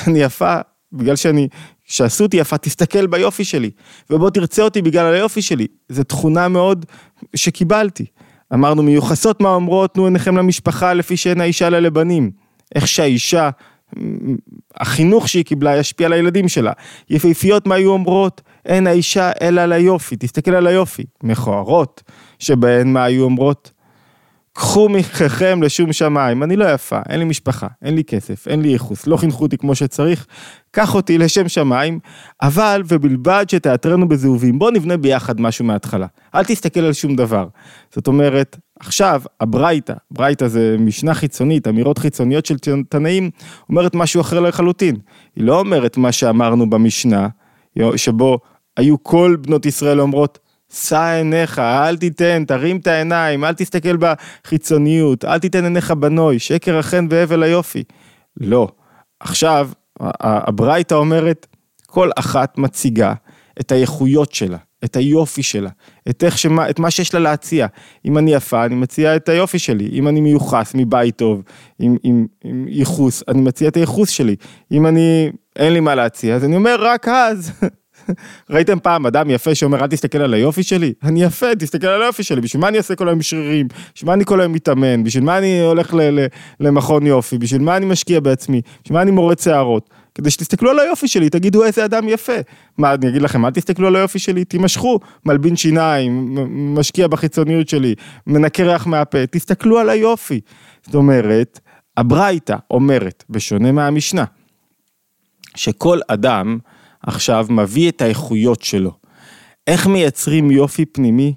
אני 0.07 0.19
יפה 0.19 0.57
בגלל 0.93 1.17
שאני, 1.17 1.49
שעשו 1.85 2.25
אותי 2.25 2.37
יפה, 2.37 2.59
תסתכל 2.59 3.07
ביופי 3.07 3.45
שלי, 3.45 3.71
ובוא 4.11 4.31
תרצה 4.31 4.63
אותי 4.63 4.83
בגלל 4.83 5.15
היופי 5.15 5.43
שלי. 5.43 5.67
זו 5.89 6.05
תכונה 6.05 6.49
מאוד 6.49 6.87
שקיבלתי. 7.37 8.07
אמרנו 8.55 8.83
מיוחסות 8.83 9.41
מה 9.41 9.49
אומרות, 9.49 9.95
תנו 9.95 10.05
עיניכם 10.05 10.37
למשפחה 10.37 10.95
לפי 10.95 11.17
שאין 11.17 11.41
האישה 11.41 11.69
לה 11.69 11.81
לבנים. 11.81 12.31
איך 12.75 12.89
שהאישה, 12.89 13.51
החינוך 14.77 15.29
שהיא 15.29 15.45
קיבלה 15.45 15.77
ישפיע 15.77 16.07
על 16.07 16.13
הילדים 16.13 16.49
שלה. 16.49 16.73
יפהפיות 17.11 17.67
מה 17.67 17.75
היו 17.75 17.91
אומרות, 17.93 18.43
אין 18.67 18.87
האישה 18.87 19.31
אלא 19.41 19.67
ליופי, 19.67 20.17
תסתכל 20.17 20.55
על 20.55 20.67
היופי. 20.67 21.05
מכוערות, 21.23 22.03
שבהן 22.39 22.93
מה 22.93 23.05
היו 23.05 23.25
אומרות, 23.25 23.71
קחו 24.57 24.89
מככם 24.89 25.63
לשום 25.63 25.93
שמיים, 25.93 26.43
אני 26.43 26.57
לא 26.57 26.65
יפה, 26.65 27.01
אין 27.09 27.19
לי 27.19 27.25
משפחה, 27.25 27.67
אין 27.83 27.95
לי 27.95 28.05
כסף, 28.05 28.49
אין 28.49 28.63
לי 28.63 28.69
ייחוס, 28.69 29.07
לא 29.07 29.17
חינכו 29.17 29.43
אותי 29.43 29.59
כמו 29.59 29.75
שצריך, 29.75 30.27
קח 30.71 30.95
אותי 30.95 31.19
לשם 31.19 31.49
שמיים, 31.49 31.99
אבל 32.43 32.83
ובלבד 32.89 33.45
שתאתרנו 33.49 34.09
בזהובים, 34.09 34.59
בוא 34.59 34.71
נבנה 34.71 34.97
ביחד 34.97 35.41
משהו 35.41 35.65
מההתחלה, 35.65 36.07
אל 36.35 36.45
תסתכל 36.45 36.81
על 36.81 36.93
שום 36.93 37.17
דבר. 37.17 37.47
זאת 37.95 38.07
אומרת, 38.07 38.57
עכשיו, 38.81 39.23
הברייתא, 39.41 39.95
ברייתא 40.11 40.49
זה 40.49 40.77
משנה 40.79 41.15
חיצונית, 41.15 41.69
אמירות 41.69 41.99
חיצוניות 41.99 42.47
של 42.47 42.57
תנאים, 42.89 43.31
אומרת 43.69 43.95
משהו 43.95 44.21
אחר 44.21 44.41
לחלוטין. 44.41 44.97
היא 45.37 45.45
לא 45.45 45.61
אומרת 45.61 45.97
מה 45.97 46.13
שאמרנו 46.13 46.71
במשנה, 46.71 47.29
שבו 47.97 48.39
היו 48.77 49.03
כל 49.03 49.37
בנות 49.41 49.67
ישראל 49.67 50.01
אומרות, 50.01 50.39
שא 50.75 51.15
עיניך, 51.17 51.59
אל 51.59 51.97
תיתן, 51.97 52.45
תרים 52.45 52.77
את 52.77 52.87
העיניים, 52.87 53.45
אל 53.45 53.53
תסתכל 53.53 53.97
בחיצוניות, 53.97 55.25
אל 55.25 55.39
תיתן 55.39 55.65
עיניך 55.65 55.91
בנוי, 55.91 56.39
שקר 56.39 56.79
החן 56.79 57.07
והבל 57.11 57.43
היופי. 57.43 57.85
לא. 58.41 58.69
עכשיו, 59.21 59.71
הברייתא 60.21 60.95
אומרת, 60.95 61.47
כל 61.87 62.11
אחת 62.17 62.59
מציגה 62.59 63.15
את 63.61 63.73
האיכויות 63.73 64.35
שלה, 64.35 64.57
את 64.85 64.97
היופי 64.97 65.43
שלה, 65.43 65.71
את, 66.11 66.25
איך 66.25 66.39
שמה, 66.39 66.71
את 66.71 66.79
מה 66.79 66.91
שיש 66.91 67.15
לה 67.15 67.21
להציע. 67.21 67.67
אם 68.05 68.19
אני 68.19 68.35
יפה, 68.35 68.65
אני 68.65 68.75
מציע 68.75 69.17
את 69.17 69.29
היופי 69.29 69.59
שלי. 69.59 69.89
אם 69.93 70.09
אני 70.09 70.21
מיוחס 70.21 70.73
מבית 70.75 71.17
טוב, 71.17 71.43
עם, 71.79 71.97
עם, 72.03 72.27
עם 72.45 72.67
ייחוס, 72.69 73.23
אני 73.29 73.41
מציע 73.41 73.69
את 73.69 73.77
הייחוס 73.77 74.09
שלי. 74.09 74.37
אם 74.73 74.87
אני, 74.87 75.31
אין 75.57 75.73
לי 75.73 75.81
מה 75.81 75.95
להציע, 75.95 76.35
אז 76.35 76.45
אני 76.45 76.57
אומר, 76.57 76.77
רק 76.81 77.09
אז. 77.09 77.53
ראיתם 78.51 78.79
פעם 78.79 79.07
אדם 79.07 79.31
יפה 79.31 79.55
שאומר 79.55 79.81
אל 79.81 79.87
תסתכל 79.87 80.19
על 80.19 80.35
היופי 80.35 80.63
שלי? 80.63 80.93
אני 81.03 81.23
יפה, 81.23 81.55
תסתכל 81.59 81.87
על 81.87 82.03
היופי 82.03 82.23
שלי, 82.23 82.41
בשביל 82.41 82.61
מה 82.61 82.69
אני 82.69 82.79
אעשה 82.79 82.95
כל 82.95 83.09
היום 83.09 83.23
שרירים? 83.23 83.69
בשביל 83.95 84.07
מה 84.07 84.15
אני 84.15 84.25
כל 84.25 84.41
היום 84.41 84.53
מתאמן? 84.53 85.05
בשביל 85.05 85.25
מה 85.25 85.39
אני 85.39 85.61
הולך 85.61 85.95
למכון 86.61 87.07
יופי? 87.07 87.39
בשביל 87.39 87.63
מה 87.63 87.77
אני 87.77 87.87
משקיע 87.87 88.21
בעצמי? 88.21 88.61
בשביל 88.83 88.97
מה 88.97 89.03
אני 89.03 89.11
מורד 89.11 89.39
שערות? 89.39 89.91
כדי 90.15 90.31
שתסתכלו 90.31 90.71
על 90.71 90.79
היופי 90.79 91.09
שלי, 91.09 91.31
תגידו 91.31 91.65
איזה 91.65 91.85
אדם 91.85 92.09
יפה. 92.09 92.33
מה, 92.79 92.95
אני 92.95 93.09
אגיד 93.09 93.23
לכם, 93.23 93.45
אל 93.45 93.51
תסתכלו 93.51 93.87
על 93.87 93.97
היופי 93.97 94.19
שלי, 94.19 94.45
תימשכו, 94.45 95.01
מלבין 95.27 95.57
שיניים, 95.57 96.39
משקיע 96.75 97.09
בחיצוניות 97.09 97.69
שלי, 97.69 97.95
מנקה 98.27 98.63
ריח 98.63 98.87
מהפה, 98.87 99.27
תסתכלו 99.27 99.79
על 99.79 99.91
היופי. 99.91 100.41
זאת 100.87 100.95
אומרת, 100.95 101.61
הברייתא 101.97 102.57
אומרת, 102.71 103.25
בשונה 103.31 103.73
מהמשנה, 103.73 104.25
שכל 105.57 105.99
אדם 106.09 106.59
עכשיו 107.07 107.47
מביא 107.51 107.89
את 107.89 108.03
האיכויות 108.03 108.63
שלו. 108.63 108.93
איך 109.67 109.87
מייצרים 109.87 110.51
יופי 110.51 110.85
פנימי? 110.85 111.35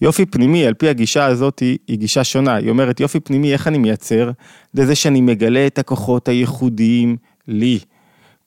יופי 0.00 0.26
פנימי, 0.26 0.66
על 0.66 0.74
פי 0.74 0.88
הגישה 0.88 1.26
הזאת, 1.26 1.58
היא 1.58 1.98
גישה 1.98 2.24
שונה. 2.24 2.54
היא 2.54 2.70
אומרת, 2.70 3.00
יופי 3.00 3.20
פנימי, 3.20 3.52
איך 3.52 3.68
אני 3.68 3.78
מייצר? 3.78 4.30
זה 4.72 4.94
שאני 4.94 5.20
מגלה 5.20 5.66
את 5.66 5.78
הכוחות 5.78 6.28
הייחודיים 6.28 7.16
לי. 7.48 7.78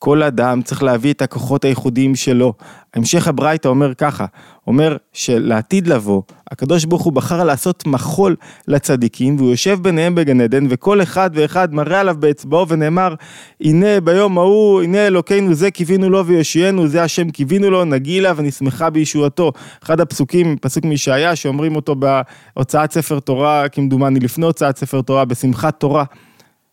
כל 0.03 0.23
אדם 0.23 0.61
צריך 0.61 0.83
להביא 0.83 1.13
את 1.13 1.21
הכוחות 1.21 1.65
הייחודיים 1.65 2.15
שלו. 2.15 2.53
המשך 2.93 3.27
הברייתא 3.27 3.67
אומר 3.67 3.93
ככה, 3.93 4.25
אומר 4.67 4.97
שלעתיד 5.13 5.87
לבוא, 5.87 6.21
הקדוש 6.51 6.85
ברוך 6.85 7.03
הוא 7.03 7.13
בחר 7.13 7.43
לעשות 7.43 7.87
מחול 7.87 8.35
לצדיקים, 8.67 9.35
והוא 9.35 9.49
יושב 9.49 9.79
ביניהם 9.81 10.15
בגן 10.15 10.41
עדן, 10.41 10.65
וכל 10.69 11.01
אחד 11.01 11.29
ואחד 11.33 11.73
מראה 11.73 11.99
עליו 11.99 12.15
באצבעו, 12.19 12.67
ונאמר, 12.67 13.15
הנה 13.61 14.01
ביום 14.01 14.37
ההוא, 14.37 14.81
הנה 14.81 15.07
אלוקינו 15.07 15.53
זה 15.53 15.71
קיווינו 15.71 16.09
לו 16.09 16.25
ויושיענו, 16.25 16.87
זה 16.87 17.03
השם 17.03 17.29
קיווינו 17.29 17.69
לו, 17.69 17.85
נגילה 17.85 18.33
ונשמחה 18.35 18.89
בישועתו. 18.89 19.51
אחד 19.83 19.99
הפסוקים, 19.99 20.57
פסוק 20.61 20.85
מישעיה, 20.85 21.35
שאומרים 21.35 21.75
אותו 21.75 21.95
בהוצאת 21.95 22.91
ספר 22.91 23.19
תורה, 23.19 23.69
כמדומני 23.69 24.19
לפני 24.19 24.45
הוצאת 24.45 24.77
ספר 24.77 25.01
תורה, 25.01 25.25
בשמחת 25.25 25.79
תורה. 25.79 26.03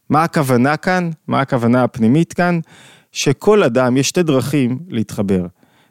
מה 0.09 0.25
הכוונה 0.25 0.77
כאן? 0.77 1.11
מה 1.29 1.41
הכוונה 1.41 1.85
הפנימית 1.85 2.33
כאן? 2.33 2.61
שכל 3.13 3.63
אדם, 3.63 3.97
יש 3.97 4.09
שתי 4.09 4.23
דרכים 4.23 4.79
להתחבר. 4.89 5.47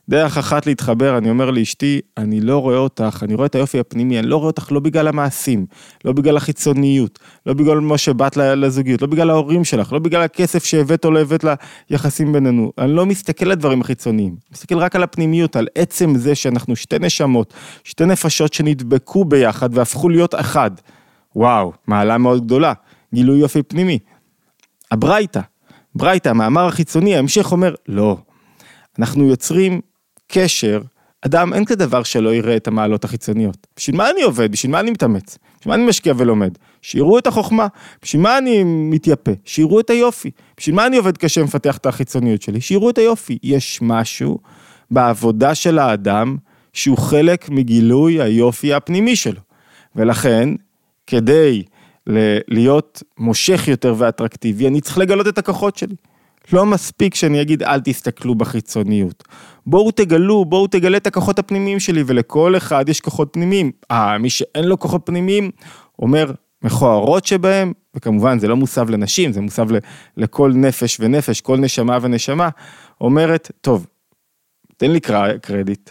דרך 0.10 0.38
אחת 0.38 0.66
להתחבר, 0.66 1.18
אני 1.18 1.30
אומר 1.30 1.52
לאשתי, 1.52 2.02
אני 2.18 2.42
לא 2.42 2.58
רואה 2.58 2.78
אותך, 2.78 3.24
אני 3.24 3.34
רואה 3.34 3.46
את 3.46 3.56
היופי 3.56 3.80
הפנימי, 3.80 4.20
אני 4.20 4.28
לא 4.28 4.38
רואה 4.38 4.48
אותך 4.48 4.72
לא 4.72 4.80
בגלל 4.80 5.08
המעשים, 5.08 5.66
לא 6.06 6.12
בגלל 6.12 6.38
החיצוניות, 6.38 7.20
לא 7.46 7.54
בגלל 7.54 7.80
מה 7.80 7.98
שבאת 7.98 8.38
לזוגיות, 8.38 9.02
לא 9.02 9.08
בגלל 9.08 9.30
ההורים 9.30 9.66
שלך, 9.66 9.94
לא 9.94 10.00
בגלל 10.00 10.22
הכסף 10.22 10.64
שהבאת 10.64 11.06
או 11.06 11.12
לא 11.12 11.20
הבאת 11.20 11.46
ליחסים 11.90 12.34
בינינו. 12.34 12.72
אני 12.78 12.92
לא 12.92 13.06
מסתכל 13.06 13.46
על 13.46 13.52
הדברים 13.52 13.82
החיצוניים, 13.82 14.36
מסתכל 14.52 14.78
רק 14.78 14.96
על 14.96 15.04
הפנימיות, 15.04 15.56
על 15.56 15.68
עצם 15.76 16.16
זה 16.16 16.36
שאנחנו 16.36 16.76
שתי 16.76 17.00
נשמות, 17.00 17.54
שתי 17.84 18.06
נפשות 18.06 18.54
שנדבקו 18.54 19.26
ביחד 19.26 19.70
והפכו 19.78 20.10
להיות 20.10 20.36
אחד. 20.36 20.72
וואו, 21.36 21.74
מעלה 21.88 22.18
מאוד 22.18 22.46
גדולה, 22.46 22.74
גילוי 23.14 23.40
יופי 23.40 23.64
פנימי. 23.64 24.00
הברייתא, 24.92 25.42
ברייתא, 26.00 26.30
המאמר 26.30 26.68
החיצוני, 26.68 27.16
ההמשך 27.16 27.52
אומר, 27.52 27.76
לא, 27.88 28.18
אנחנו 29.00 29.28
יוצרים 29.28 29.82
קשר, 30.28 30.82
אדם 31.26 31.54
אין 31.54 31.66
כדבר 31.66 32.04
שלא 32.04 32.34
יראה 32.34 32.56
את 32.56 32.68
המעלות 32.68 33.04
החיצוניות. 33.04 33.68
בשביל 33.78 33.96
מה 33.96 34.10
אני 34.10 34.22
עובד? 34.22 34.52
בשביל 34.52 34.72
מה 34.72 34.80
אני 34.80 34.92
מתאמץ? 34.92 35.38
בשביל 35.60 35.72
מה 35.72 35.76
אני 35.76 35.90
משקיע 35.90 36.14
ולומד? 36.18 36.58
שיראו 36.82 37.20
את 37.20 37.28
החוכמה. 37.28 37.68
בשביל 38.04 38.22
מה 38.22 38.38
אני 38.38 38.64
מתייפה? 38.64 39.32
שיראו 39.46 39.80
את 39.80 39.90
היופי. 39.90 40.32
בשביל 40.58 40.76
מה 40.76 40.88
אני 40.88 40.98
עובד 40.98 41.18
קשה 41.18 41.42
ומפתח 41.42 41.78
את 41.78 41.86
החיצוניות 41.86 42.42
שלי? 42.42 42.62
שיראו 42.62 42.90
את 42.90 42.98
היופי. 42.98 43.38
יש 43.44 43.80
משהו 43.82 44.38
בעבודה 44.92 45.56
של 45.56 45.80
האדם 45.80 46.38
שהוא 46.74 46.98
חלק 46.98 47.50
מגילוי 47.50 48.22
היופי 48.22 48.74
הפנימי 48.74 49.16
שלו. 49.16 49.42
ולכן, 49.96 50.50
כדי 51.08 51.64
להיות 52.48 53.04
מושך 53.18 53.68
יותר 53.68 53.96
ואטרקטיבי, 53.98 54.68
אני 54.68 54.82
צריך 54.82 54.98
לגלות 54.98 55.28
את 55.28 55.38
הכוחות 55.38 55.78
שלי. 55.78 55.96
לא 56.54 56.66
מספיק 56.66 57.16
שאני 57.16 57.42
אגיד 57.42 57.64
אל 57.64 57.80
תסתכלו 57.80 58.36
בחיצוניות. 58.36 59.24
בואו 59.66 59.92
תגלו, 59.92 60.46
בואו 60.46 60.68
תגלה 60.68 60.98
את 60.98 61.08
הכוחות 61.08 61.40
הפנימיים 61.40 61.80
שלי, 61.80 62.04
ולכל 62.08 62.58
אחד 62.58 62.90
יש 62.90 63.02
כוחות 63.02 63.30
פנימיים. 63.32 63.72
אה, 63.92 64.18
מי 64.18 64.30
שאין 64.30 64.66
לו 64.66 64.80
כוחות 64.80 65.02
פנימיים, 65.06 65.52
אומר 66.00 66.32
מכוערות 66.64 67.26
שבהם, 67.26 67.74
וכמובן 67.96 68.40
זה 68.40 68.48
לא 68.48 68.56
מוסב 68.56 68.90
לנשים, 68.90 69.32
זה 69.32 69.42
מוסב 69.42 69.68
לכל 70.18 70.52
נפש 70.56 70.98
ונפש, 71.00 71.42
כל 71.42 71.58
נשמה 71.58 71.98
ונשמה, 72.02 72.50
אומרת, 73.02 73.52
טוב, 73.62 73.88
תן 74.78 74.92
לי 74.92 75.00
קרדיט, 75.42 75.90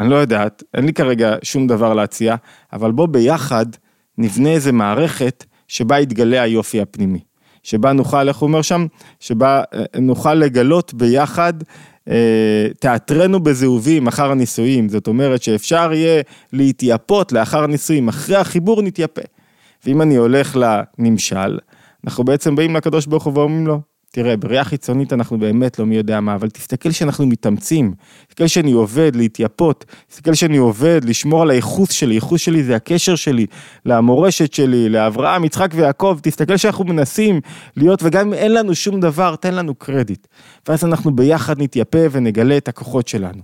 אני 0.00 0.10
לא 0.10 0.16
יודעת, 0.16 0.62
אין 0.74 0.84
לי 0.84 0.92
כרגע 0.92 1.36
שום 1.42 1.66
דבר 1.66 1.94
להציע, 1.94 2.36
אבל 2.72 2.92
בוא 2.92 3.06
ביחד 3.06 3.66
נבנה 4.20 4.48
איזה 4.48 4.72
מערכת 4.72 5.44
שבה 5.68 6.00
יתגלה 6.00 6.42
היופי 6.42 6.80
הפנימי. 6.80 7.20
שבה 7.62 7.92
נוכל, 7.92 8.28
איך 8.28 8.36
הוא 8.36 8.46
אומר 8.46 8.62
שם? 8.62 8.86
שבה 9.20 9.62
אה, 9.74 9.84
נוכל 10.00 10.34
לגלות 10.34 10.94
ביחד 10.94 11.52
אה, 12.08 12.66
תיאטרנו 12.80 13.40
בזהובים 13.40 14.06
אחר 14.06 14.30
הנישואים, 14.30 14.88
זאת 14.88 15.06
אומרת 15.06 15.42
שאפשר 15.42 15.92
יהיה 15.92 16.22
להתייפות 16.52 17.32
לאחר 17.32 17.64
הנישואים, 17.64 18.08
אחרי 18.08 18.36
החיבור 18.36 18.82
נתייפה. 18.82 19.22
ואם 19.86 20.02
אני 20.02 20.16
הולך 20.16 20.56
לנמשל, 20.56 21.58
אנחנו 22.04 22.24
בעצם 22.24 22.56
באים 22.56 22.76
לקדוש 22.76 23.06
ברוך 23.06 23.24
הוא 23.24 23.38
ואומרים 23.38 23.66
לו, 23.66 23.80
תראה, 24.12 24.36
בראייה 24.36 24.64
חיצונית 24.64 25.12
אנחנו 25.12 25.38
באמת 25.38 25.78
לא 25.78 25.86
מי 25.86 25.96
יודע 25.96 26.20
מה, 26.20 26.34
אבל 26.34 26.50
תסתכל 26.50 26.90
שאנחנו 26.90 27.26
מתאמצים, 27.26 27.94
תסתכל 28.28 28.46
שאני 28.46 28.72
עובד 28.72 29.16
להתייפות, 29.16 29.84
תסתכל 30.08 30.34
שאני 30.34 30.56
עובד 30.56 31.00
לשמור 31.04 31.42
על 31.42 31.50
הייחוס 31.50 31.90
שלי, 31.90 32.14
ייחוס 32.14 32.40
שלי 32.40 32.62
זה 32.62 32.76
הקשר 32.76 33.16
שלי 33.16 33.46
למורשת 33.84 34.52
שלי, 34.52 34.88
לאברהם, 34.88 35.44
יצחק 35.44 35.70
ויעקב, 35.74 36.18
תסתכל 36.22 36.56
שאנחנו 36.56 36.84
מנסים 36.84 37.40
להיות, 37.76 38.02
וגם 38.02 38.26
אם 38.26 38.34
אין 38.34 38.54
לנו 38.54 38.74
שום 38.74 39.00
דבר, 39.00 39.36
תן 39.36 39.54
לנו 39.54 39.74
קרדיט. 39.74 40.26
ואז 40.68 40.84
אנחנו 40.84 41.16
ביחד 41.16 41.62
נתייפה 41.62 41.98
ונגלה 42.10 42.56
את 42.56 42.68
הכוחות 42.68 43.08
שלנו. 43.08 43.42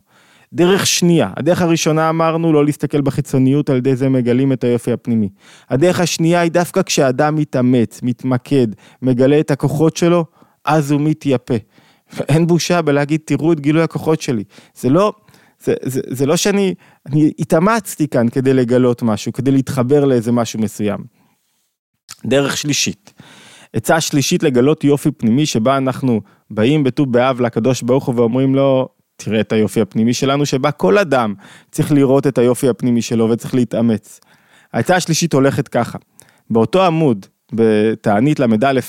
דרך 0.53 0.87
שנייה, 0.87 1.31
הדרך 1.37 1.63
הראשונה 1.63 2.09
אמרנו 2.09 2.53
לא 2.53 2.65
להסתכל 2.65 3.01
בחיצוניות, 3.01 3.71
על 3.71 3.77
ידי 3.77 3.97
זה 3.97 4.09
מגלים 4.09 4.53
את 4.53 4.65
היופי 4.65 4.93
הפנימי. 4.93 5.29
הדרך 5.71 6.01
השנייה 6.01 6.41
היא 6.41 6.51
דווקא 6.51 6.83
כשאדם 6.83 7.37
מתאמץ, 7.37 8.01
מתמקד, 8.03 8.67
מגלה 9.03 9.41
את 9.41 9.51
הכוחות 9.51 9.97
שלו, 9.97 10.25
אז 10.67 10.91
הוא 10.91 11.01
מתייפה. 11.01 11.55
אין 12.29 12.47
בושה 12.47 12.83
בלהגיד, 12.83 13.21
תראו 13.25 13.53
את 13.53 13.61
גילוי 13.61 13.83
הכוחות 13.83 14.21
שלי. 14.21 14.45
זה 14.75 14.89
לא, 14.89 15.13
זה, 15.65 15.75
זה, 15.83 16.01
זה 16.07 16.27
לא 16.27 16.37
שאני, 16.37 16.75
אני 17.07 17.33
התאמצתי 17.39 18.09
כאן 18.09 18.29
כדי 18.29 18.55
לגלות 18.55 19.03
משהו, 19.03 19.33
כדי 19.33 19.51
להתחבר 19.51 20.05
לאיזה 20.05 20.33
משהו 20.33 20.61
מסוים. 20.61 20.99
דרך 22.27 22.57
שלישית. 22.57 23.13
עצה 23.73 24.01
שלישית 24.01 24.43
לגלות 24.43 24.85
יופי 24.85 25.11
פנימי 25.11 25.47
שבה 25.47 25.77
אנחנו 25.77 26.21
באים 26.51 26.85
בט"ו 26.85 27.07
באב 27.07 27.41
לקדוש 27.41 27.83
ברוך 27.83 28.07
הוא 28.07 28.15
ואומרים 28.15 28.55
לו, 28.55 28.89
תראה 29.17 29.41
את 29.41 29.53
היופי 29.53 29.81
הפנימי 29.81 30.15
שלנו, 30.15 30.47
שבה 30.47 30.71
כל 30.71 30.99
אדם 30.99 31.35
צריך 31.71 31.93
לראות 31.93 32.27
את 32.27 32.39
היופי 32.39 32.69
הפנימי 32.69 33.03
שלו 33.03 33.31
וצריך 33.31 33.55
להתאמץ. 33.55 34.21
העצה 34.73 34.97
השלישית 34.97 35.33
הולכת 35.33 35.69
ככה, 35.69 35.99
באותו 36.51 36.87
עמוד, 36.87 37.27
בתענית 37.53 38.41
ל"א, 38.41 38.81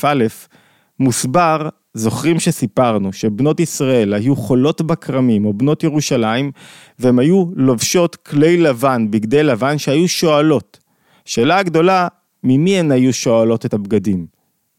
מוסבר, 1.00 1.70
זוכרים 1.94 2.40
שסיפרנו 2.40 3.14
שבנות 3.14 3.60
ישראל 3.60 4.14
היו 4.14 4.36
חולות 4.36 4.82
בכרמים 4.82 5.46
או 5.46 5.54
בנות 5.54 5.84
ירושלים, 5.84 6.52
והן 7.00 7.20
היו 7.20 7.46
לובשות 7.56 8.16
כלי 8.16 8.58
לבן, 8.58 9.12
בגדי 9.12 9.44
לבן, 9.44 9.78
שהיו 9.78 10.08
שואלות. 10.08 10.80
שאלה 11.26 11.58
הגדולה, 11.58 12.08
ממי 12.44 12.80
הן 12.80 12.92
היו 12.92 13.14
שואלות 13.14 13.66
את 13.66 13.74
הבגדים? 13.74 14.28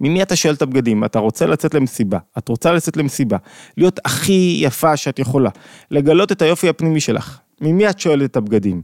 ממי 0.01 0.23
אתה 0.23 0.37
שואל 0.37 0.55
את 0.55 0.63
הבגדים? 0.63 1.05
אתה 1.05 1.19
רוצה 1.19 1.47
לצאת 1.47 1.75
למסיבה, 1.75 2.19
את 2.39 2.49
רוצה 2.49 2.73
לצאת 2.73 2.97
למסיבה, 2.97 3.37
להיות 3.77 4.01
הכי 4.05 4.59
יפה 4.63 4.97
שאת 4.97 5.19
יכולה, 5.19 5.51
לגלות 5.91 6.33
את 6.33 6.43
היופי 6.43 6.69
הפנימי 6.69 7.01
שלך. 7.01 7.39
ממי 7.61 7.91
את 7.91 8.01
שואלת 8.01 8.31
את 8.31 8.37
הבגדים? 8.37 8.83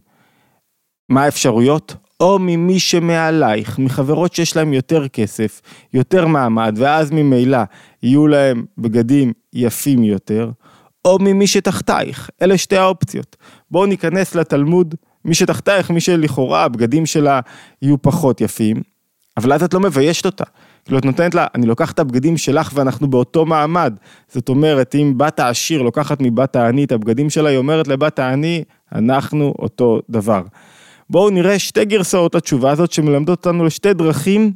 מה 1.08 1.22
האפשרויות? 1.24 1.96
או 2.20 2.38
ממי 2.38 2.78
שמעלייך, 2.78 3.78
מחברות 3.78 4.34
שיש 4.34 4.56
להם 4.56 4.72
יותר 4.72 5.08
כסף, 5.08 5.60
יותר 5.94 6.26
מעמד, 6.26 6.74
ואז 6.78 7.10
ממילא 7.10 7.58
יהיו 8.02 8.26
להם 8.26 8.64
בגדים 8.78 9.32
יפים 9.52 10.04
יותר, 10.04 10.50
או 11.04 11.18
ממי 11.20 11.46
שתחתייך, 11.46 12.30
אלה 12.42 12.58
שתי 12.58 12.76
האופציות. 12.76 13.36
בואו 13.70 13.86
ניכנס 13.86 14.34
לתלמוד, 14.34 14.94
מי 15.24 15.34
שתחתייך, 15.34 15.90
מי 15.90 16.00
שלכאורה 16.00 16.64
הבגדים 16.64 17.06
שלה 17.06 17.40
יהיו 17.82 18.02
פחות 18.02 18.40
יפים, 18.40 18.76
אבל 19.36 19.52
אז 19.52 19.62
את 19.62 19.74
לא 19.74 19.80
מביישת 19.80 20.26
אותה. 20.26 20.44
כאילו 20.84 20.98
את 20.98 21.04
נותנת 21.04 21.34
לה, 21.34 21.46
אני 21.54 21.66
לוקח 21.66 21.92
את 21.92 21.98
הבגדים 21.98 22.36
שלך 22.36 22.70
ואנחנו 22.74 23.10
באותו 23.10 23.46
מעמד. 23.46 23.94
זאת 24.28 24.48
אומרת, 24.48 24.94
אם 24.94 25.12
בת 25.16 25.40
העשיר 25.40 25.82
לוקחת 25.82 26.18
מבת 26.20 26.56
העני 26.56 26.84
את 26.84 26.92
הבגדים 26.92 27.30
שלה, 27.30 27.48
היא 27.48 27.58
אומרת 27.58 27.88
לבת 27.88 28.18
העני, 28.18 28.64
אנחנו 28.94 29.54
אותו 29.58 30.00
דבר. 30.10 30.42
בואו 31.10 31.30
נראה 31.30 31.58
שתי 31.58 31.84
גרסאות 31.84 32.34
לתשובה 32.34 32.70
הזאת 32.70 32.92
שמלמדות 32.92 33.46
אותנו 33.46 33.64
לשתי 33.64 33.94
דרכים 33.94 34.52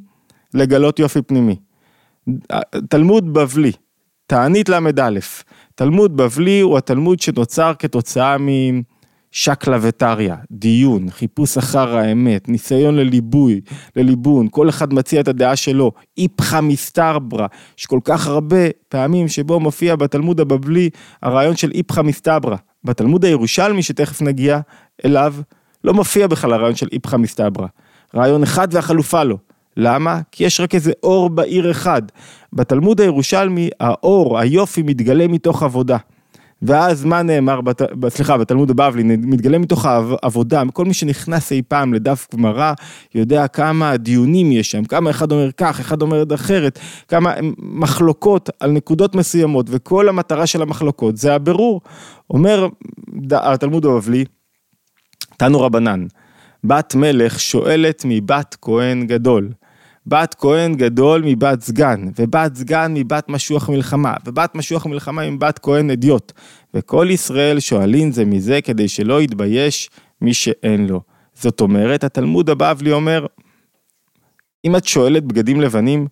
לגלות 0.54 0.98
יופי 0.98 1.22
פנימי. 1.22 1.56
תלמוד 2.88 3.32
בבלי, 3.32 3.72
תענית 4.26 4.68
ל"א, 4.68 5.18
תלמוד 5.74 6.16
בבלי 6.16 6.60
הוא 6.60 6.78
התלמוד 6.78 7.20
שנוצר 7.20 7.72
כתוצאה 7.78 8.36
משקלא 8.38 9.76
וטריא, 9.80 10.34
דיון, 10.50 11.10
חיפוש 11.10 11.58
אחר 11.58 11.96
האמת, 11.96 12.48
ניסיון 12.48 12.96
לליבוי, 12.96 13.60
לליבון, 13.96 14.48
כל 14.50 14.68
אחד 14.68 14.94
מציע 14.94 15.20
את 15.20 15.28
הדעה 15.28 15.56
שלו, 15.56 15.92
איפכא 16.18 16.60
מסתברא, 16.60 17.46
יש 17.78 17.86
כל 17.86 18.00
כך 18.04 18.26
הרבה 18.26 18.68
פעמים 18.88 19.28
שבו 19.28 19.60
מופיע 19.60 19.96
בתלמוד 19.96 20.40
הבבלי 20.40 20.90
הרעיון 21.22 21.56
של 21.56 21.70
איפכא 21.74 22.00
מסתברא. 22.00 22.56
בתלמוד 22.84 23.24
הירושלמי 23.24 23.82
שתכף 23.82 24.22
נגיע 24.22 24.60
אליו, 25.04 25.34
לא 25.84 25.94
מופיע 25.94 26.26
בכלל 26.26 26.52
הרעיון 26.52 26.74
של 26.74 26.88
איפכא 26.92 27.16
מסתברא. 27.16 27.66
רעיון 28.14 28.42
אחד 28.42 28.68
והחלופה 28.70 29.24
לא. 29.24 29.36
למה? 29.76 30.20
כי 30.32 30.44
יש 30.44 30.60
רק 30.60 30.74
איזה 30.74 30.92
אור 31.02 31.30
בעיר 31.30 31.70
אחד. 31.70 32.02
בתלמוד 32.52 33.00
הירושלמי, 33.00 33.70
האור, 33.80 34.38
היופי, 34.38 34.82
מתגלה 34.82 35.28
מתוך 35.28 35.62
עבודה. 35.62 35.96
ואז 36.62 37.04
מה 37.04 37.22
נאמר, 37.22 37.60
בת... 37.60 37.82
סליחה, 38.08 38.36
בתלמוד 38.36 38.70
הבבלי, 38.70 39.02
מתגלה 39.02 39.58
מתוך 39.58 39.86
העבודה, 39.86 40.62
כל 40.72 40.84
מי 40.84 40.94
שנכנס 40.94 41.52
אי 41.52 41.62
פעם 41.68 41.94
לדף 41.94 42.26
גמרא, 42.34 42.72
יודע 43.14 43.48
כמה 43.48 43.96
דיונים 43.96 44.52
יש 44.52 44.70
שם, 44.70 44.84
כמה 44.84 45.10
אחד 45.10 45.32
אומר 45.32 45.52
כך, 45.52 45.80
אחד 45.80 46.02
אומר 46.02 46.24
אחרת, 46.34 46.78
כמה 47.08 47.34
מחלוקות 47.58 48.50
על 48.60 48.70
נקודות 48.70 49.14
מסוימות, 49.14 49.66
וכל 49.68 50.08
המטרה 50.08 50.46
של 50.46 50.62
המחלוקות 50.62 51.16
זה 51.16 51.34
הבירור. 51.34 51.80
אומר 52.30 52.68
התלמוד 53.32 53.86
הבבלי, 53.86 54.24
תנו 55.38 55.60
רבנן, 55.60 56.06
בת 56.64 56.94
מלך 56.94 57.40
שואלת 57.40 58.02
מבת 58.08 58.56
כהן 58.60 59.06
גדול. 59.06 59.48
בת 60.06 60.34
כהן 60.38 60.74
גדול 60.74 61.22
מבת 61.26 61.62
סגן, 61.62 62.08
ובת 62.18 62.54
סגן 62.56 62.94
מבת 62.94 63.28
משוח 63.28 63.68
מלחמה, 63.68 64.14
ובת 64.26 64.54
משוח 64.54 64.86
מלחמה 64.86 65.30
מבת 65.30 65.58
כהן 65.58 65.90
אדיוט. 65.90 66.32
וכל 66.74 67.06
ישראל 67.10 67.60
שואלין 67.60 68.12
זה 68.12 68.24
מזה 68.24 68.60
כדי 68.60 68.88
שלא 68.88 69.22
יתבייש 69.22 69.90
מי 70.20 70.34
שאין 70.34 70.86
לו. 70.86 71.00
זאת 71.34 71.60
אומרת, 71.60 72.04
התלמוד 72.04 72.50
הבבלי 72.50 72.92
אומר, 72.92 73.26
אם 74.64 74.76
את 74.76 74.86
שואלת 74.86 75.24
בגדים 75.24 75.60
לבנים, 75.60 76.06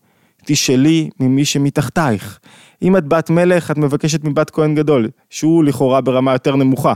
תשאלי 0.45 1.11
ממי 1.21 1.45
שמתחתייך. 1.45 2.39
אם 2.83 2.97
את 2.97 3.09
בת 3.09 3.31
מלך, 3.31 3.71
את 3.71 3.79
מבקשת 3.79 4.25
מבת 4.25 4.51
כהן 4.51 4.75
גדול, 4.75 5.09
שהוא 5.31 5.65
לכאורה 5.65 6.01
ברמה 6.01 6.33
יותר 6.33 6.57
נמוכה. 6.57 6.93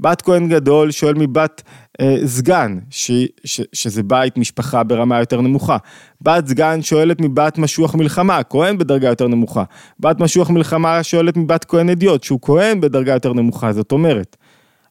בת 0.00 0.22
כהן 0.22 0.48
גדול 0.48 0.90
שואל 0.90 1.14
מבת 1.14 1.62
אה, 2.00 2.16
סגן, 2.26 2.78
ש, 2.90 3.10
ש, 3.44 3.60
שזה 3.72 4.02
בית 4.02 4.38
משפחה 4.38 4.82
ברמה 4.82 5.20
יותר 5.20 5.40
נמוכה. 5.40 5.76
בת 6.20 6.46
סגן 6.46 6.82
שואלת 6.82 7.20
מבת 7.20 7.58
משוח 7.58 7.94
מלחמה, 7.94 8.42
כהן 8.42 8.78
בדרגה 8.78 9.08
יותר 9.08 9.28
נמוכה. 9.28 9.64
בת 10.00 10.20
משוח 10.20 10.50
מלחמה 10.50 11.02
שואלת 11.02 11.36
מבת 11.36 11.64
כהן 11.64 11.90
אדיוט, 11.90 12.22
שהוא 12.22 12.38
כהן 12.42 12.80
בדרגה 12.80 13.12
יותר 13.12 13.32
נמוכה. 13.32 13.72
זאת 13.72 13.92
אומרת, 13.92 14.36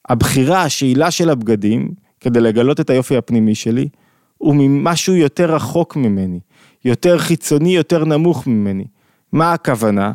הבחירה, 0.10 0.64
השאלה 0.64 1.12
של 1.12 1.30
הבגדים, 1.30 1.90
כדי 2.20 2.42
לגלות 2.42 2.80
את 2.80 2.90
היופי 2.90 3.18
הפנימי 3.18 3.56
שלי, 3.56 3.90
הוא 4.38 4.56
ממשהו 4.58 5.16
יותר 5.16 5.56
רחוק 5.56 5.96
ממני, 5.96 6.40
יותר 6.86 7.18
חיצוני, 7.18 7.76
יותר 7.76 8.06
נמוך 8.06 8.48
ממני. 8.48 8.86
מה 9.32 9.54
הכוונה? 9.54 10.12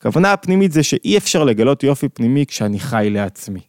הכוונה 0.00 0.32
הפנימית 0.32 0.72
זה 0.72 0.82
שאי 0.82 1.16
אפשר 1.16 1.44
לגלות 1.44 1.82
יופי 1.82 2.08
פנימי 2.08 2.46
כשאני 2.46 2.80
חי 2.80 3.08
לעצמי. 3.10 3.60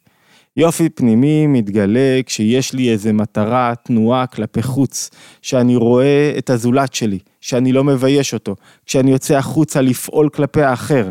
יופי 0.56 0.88
פנימי 0.88 1.46
מתגלה 1.46 2.20
כשיש 2.26 2.72
לי 2.72 2.92
איזה 2.92 3.12
מטרה, 3.12 3.74
תנועה 3.84 4.26
כלפי 4.26 4.62
חוץ, 4.62 5.10
שאני 5.42 5.76
רואה 5.76 6.34
את 6.38 6.50
הזולת 6.50 6.94
שלי, 6.94 7.18
שאני 7.40 7.72
לא 7.72 7.84
מבייש 7.84 8.34
אותו, 8.34 8.56
כשאני 8.86 9.10
יוצא 9.10 9.36
החוצה 9.36 9.80
לפעול 9.80 10.28
כלפי 10.28 10.62
האחר. 10.62 11.10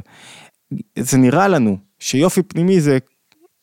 זה 1.00 1.18
נראה 1.18 1.48
לנו 1.48 1.78
שיופי 2.00 2.42
פנימי 2.42 2.82
זה 2.82 2.98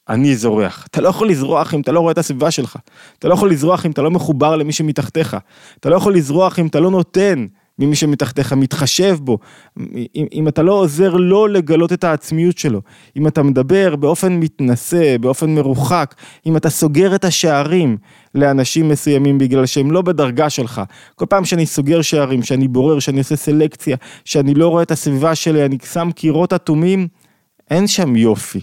אני 0.09 0.37
זורח. 0.37 0.87
אתה 0.90 1.01
לא 1.01 1.09
יכול 1.09 1.29
לזרוח 1.29 1.75
אם 1.75 1.81
אתה 1.81 1.92
לא 1.92 2.01
רואה 2.01 2.12
את 2.12 2.18
הסביבה 2.18 2.51
שלך. 2.51 2.77
אתה 3.18 3.29
לא 3.29 3.35
יכול 3.35 3.51
לזרוח 3.51 3.87
אם 3.87 3.90
אתה 3.90 4.03
לא 4.03 4.11
מחובר 4.11 4.57
למי 4.57 4.73
שמתחתיך. 4.73 5.37
אתה 5.81 5.90
לא 5.90 5.97
יכול 5.97 6.14
לזרוח 6.14 6.59
אם 6.59 6.66
אתה 6.66 6.81
לא 6.81 6.90
נותן 6.90 7.47
ממי 7.79 7.97
שמתחתיך, 7.97 8.53
מתחשב 8.53 9.19
בו, 9.21 9.38
אם, 10.14 10.27
אם 10.33 10.49
אתה 10.49 10.62
לא 10.62 10.73
עוזר 10.73 11.14
לו 11.17 11.47
לגלות 11.47 11.93
את 11.93 12.05
העצמיות 12.05 12.59
שלו, 12.59 12.81
אם 13.17 13.27
אתה 13.27 13.43
מדבר 13.43 13.97
באופן 13.97 14.33
מתנשא, 14.33 15.17
באופן 15.19 15.55
מרוחק, 15.55 16.14
אם 16.47 16.57
אתה 16.57 16.71
סוגר 16.71 17.14
את 17.14 17.25
השערים 17.25 17.97
לאנשים 18.35 18.88
מסוימים 18.88 19.38
בגלל 19.38 19.67
שהם 19.67 19.91
לא 19.91 20.03
בדרגה 20.03 20.51
שלך, 20.51 20.83
כל 21.14 21.27
פעם 21.27 21.45
שאני 21.45 21.67
סוגר 21.67 22.03
שערים, 22.03 22.43
שאני 22.43 22.69
בורר, 22.69 22.99
שאני 22.99 23.19
עושה 23.19 23.37
סלקציה, 23.37 23.97
שאני 24.25 24.55
לא 24.55 24.69
רואה 24.69 24.83
את 24.83 24.91
הסביבה 24.91 25.35
שלי, 25.35 25.64
אני 25.64 25.79
שם 25.93 26.11
קירות 26.14 26.53
אטומים, 26.53 27.09
אין 27.71 27.87
שם 27.87 28.17
יופי 28.17 28.61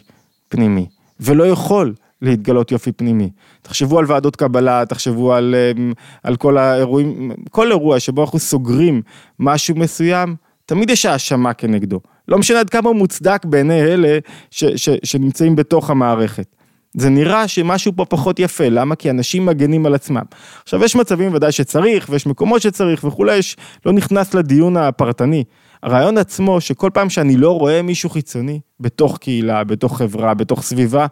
פנימי, 0.49 0.85
ולא 1.19 1.43
יכול. 1.43 1.93
להתגלות 2.25 2.71
יופי 2.71 2.91
פנימי. 2.91 3.29
תחשבו 3.61 3.99
על 3.99 4.05
ועדות 4.07 4.35
קבלה, 4.35 4.85
תחשבו 4.85 5.33
על, 5.33 5.55
אמ, 5.55 5.93
על 6.23 6.35
כל 6.35 6.57
האירועים, 6.57 7.31
כל 7.51 7.71
אירוע 7.71 7.99
שבו 7.99 8.23
אנחנו 8.23 8.39
סוגרים 8.39 9.01
משהו 9.39 9.75
מסוים, 9.75 10.35
תמיד 10.65 10.89
יש 10.89 11.05
האשמה 11.05 11.53
כנגדו. 11.53 11.99
לא 12.27 12.37
משנה 12.37 12.59
עד 12.59 12.69
כמה 12.69 12.89
הוא 12.89 12.95
מוצדק 12.95 13.45
בעיני 13.45 13.81
אלה 13.81 14.19
ש, 14.51 14.63
ש, 14.65 14.89
שנמצאים 15.03 15.55
בתוך 15.55 15.89
המערכת. 15.89 16.55
זה 16.97 17.09
נראה 17.09 17.47
שמשהו 17.47 17.91
פה 17.95 18.05
פחות 18.05 18.39
יפה, 18.39 18.69
למה? 18.69 18.95
כי 18.95 19.09
אנשים 19.09 19.45
מגנים 19.45 19.85
על 19.85 19.95
עצמם. 19.95 20.23
עכשיו 20.63 20.83
יש 20.83 20.95
מצבים 20.95 21.33
ודאי 21.33 21.51
שצריך, 21.51 22.07
ויש 22.09 22.27
מקומות 22.27 22.61
שצריך 22.61 23.03
וכולי, 23.03 23.35
יש, 23.35 23.57
לא 23.85 23.93
נכנס 23.93 24.33
לדיון 24.33 24.77
הפרטני, 24.77 25.43
הרעיון 25.83 26.17
עצמו 26.17 26.61
שכל 26.61 26.89
פעם 26.93 27.09
שאני 27.09 27.37
לא 27.37 27.59
רואה 27.59 27.81
מישהו 27.81 28.09
חיצוני, 28.09 28.59
בתוך 28.79 29.17
קהילה, 29.17 29.63
בתוך 29.63 29.97
חברה, 29.97 30.33
בתוך 30.33 30.61
סביבה, 30.61 31.05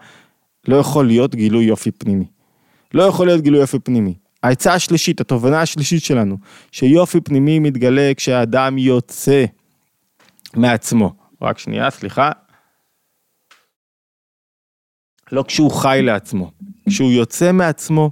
לא 0.67 0.76
יכול 0.76 1.08
להיות 1.08 1.36
גילוי 1.36 1.65
יופי 1.65 1.91
פנימי. 1.91 2.26
לא 2.93 3.04
יכול 3.04 3.28
להיות 3.28 3.41
גילוי 3.41 3.60
יופי 3.60 3.80
פנימי. 3.80 4.13
העצה 4.43 4.73
השלישית, 4.73 5.21
התובנה 5.21 5.62
השלישית 5.62 6.04
שלנו, 6.04 6.38
שיופי 6.71 7.21
פנימי 7.21 7.60
מתגלה 7.60 8.12
כשהאדם 8.17 8.78
יוצא 8.78 9.45
מעצמו. 10.56 11.13
רק 11.41 11.58
שנייה, 11.58 11.89
סליחה. 11.89 12.32
לא 15.32 15.43
כשהוא 15.47 15.71
חי 15.71 15.99
לעצמו. 16.04 16.52
כשהוא 16.89 17.12
יוצא 17.12 17.52
מעצמו, 17.52 18.12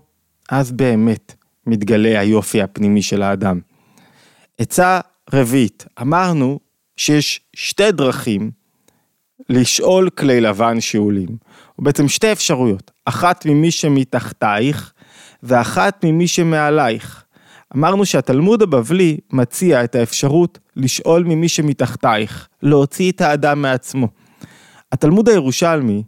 אז 0.50 0.72
באמת 0.72 1.34
מתגלה 1.68 2.20
היופי 2.20 2.62
הפנימי 2.62 3.02
של 3.02 3.22
האדם. 3.22 3.60
עצה 4.58 5.00
רביעית, 5.34 5.86
אמרנו 6.02 6.60
שיש 6.98 7.42
שתי 7.54 7.92
דרכים 7.92 8.52
לשאול 9.50 10.10
כלי 10.10 10.42
לבן 10.42 10.80
שאולים, 10.80 11.30
או 11.71 11.71
בעצם 11.82 12.08
שתי 12.08 12.32
אפשרויות, 12.32 12.92
אחת 13.06 13.46
ממי 13.46 13.72
שמתחתייך 13.72 14.94
ואחת 15.44 16.06
ממי 16.06 16.28
שמעלייך. 16.28 17.24
אמרנו 17.76 18.06
שהתלמוד 18.06 18.62
הבבלי 18.62 19.18
מציע 19.32 19.84
את 19.84 19.96
האפשרות 19.96 20.60
לשאול 20.76 21.24
ממי 21.24 21.50
שמתחתייך, 21.50 22.48
להוציא 22.64 23.12
את 23.12 23.22
האדם 23.22 23.62
מעצמו. 23.62 24.08
התלמוד 24.92 25.30
הירושלמי 25.30 26.04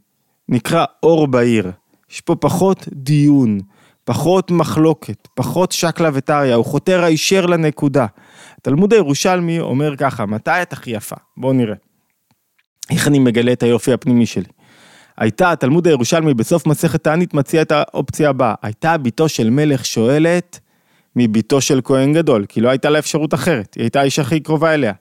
נקרא 0.49 0.86
אור 1.03 1.27
בעיר, 1.27 1.71
יש 2.12 2.21
פה 2.21 2.36
פחות 2.36 2.88
דיון, 2.93 3.59
פחות 4.03 4.51
מחלוקת, 4.51 5.27
פחות 5.36 5.71
שקלא 5.71 6.09
וטריא, 6.13 6.55
הוא 6.55 6.65
חותר 6.65 7.03
הישר 7.03 7.45
לנקודה. 7.45 8.05
התלמוד 8.57 8.93
הירושלמי 8.93 9.59
אומר 9.59 9.95
ככה, 9.95 10.25
מתי 10.25 10.62
את 10.62 10.73
הכי 10.73 10.91
יפה? 10.91 11.15
בואו 11.38 11.53
נראה. 11.53 11.75
איך 12.89 13.07
אני 13.07 13.19
מגלה 13.19 13.53
את 13.53 13.63
היופי 13.63 13.93
הפנימי 13.93 14.25
שלי? 14.25 14.49
הייתה, 15.17 15.52
התלמוד 15.52 15.88
הירושלמי 15.88 16.34
בסוף 16.34 16.67
מסכת 16.67 17.04
תענית 17.04 17.34
מציע 17.34 17.62
את 17.62 17.71
האופציה 17.71 18.30
הבאה, 18.30 18.54
הייתה 18.62 18.97
בתו 18.97 19.30
של 19.30 19.49
מלך 19.49 19.86
שואלת 19.86 20.60
מביתו 21.15 21.62
של 21.62 21.82
כהן 21.84 22.13
גדול, 22.13 22.45
כי 22.49 22.62
לא 22.62 22.69
הייתה 22.69 22.89
לה 22.89 22.99
אפשרות 22.99 23.34
אחרת, 23.34 23.73
היא 23.73 23.84
הייתה 23.84 24.02
האישה 24.02 24.21
הכי 24.21 24.39
קרובה 24.39 24.73
אליה. 24.73 24.93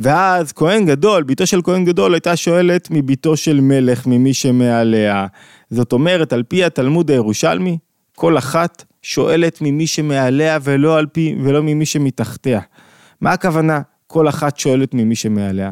ואז 0.00 0.52
כהן 0.52 0.86
גדול, 0.86 1.22
ביתו 1.22 1.46
של 1.46 1.60
כהן 1.62 1.84
גדול 1.84 2.14
הייתה 2.14 2.36
שואלת 2.36 2.88
מביתו 2.90 3.36
של 3.36 3.60
מלך, 3.60 4.06
ממי 4.06 4.34
שמעליה. 4.34 5.26
זאת 5.70 5.92
אומרת, 5.92 6.32
על 6.32 6.42
פי 6.42 6.64
התלמוד 6.64 7.10
הירושלמי, 7.10 7.78
כל 8.16 8.38
אחת 8.38 8.84
שואלת 9.02 9.58
ממי 9.60 9.86
שמעליה 9.86 10.58
ולא 10.62 10.98
על 10.98 11.06
פי, 11.06 11.36
ולא 11.44 11.62
ממי 11.62 11.86
שמתחתיה. 11.86 12.60
מה 13.20 13.32
הכוונה? 13.32 13.80
כל 14.06 14.28
אחת 14.28 14.58
שואלת 14.58 14.94
ממי 14.94 15.14
שמעליה. 15.14 15.70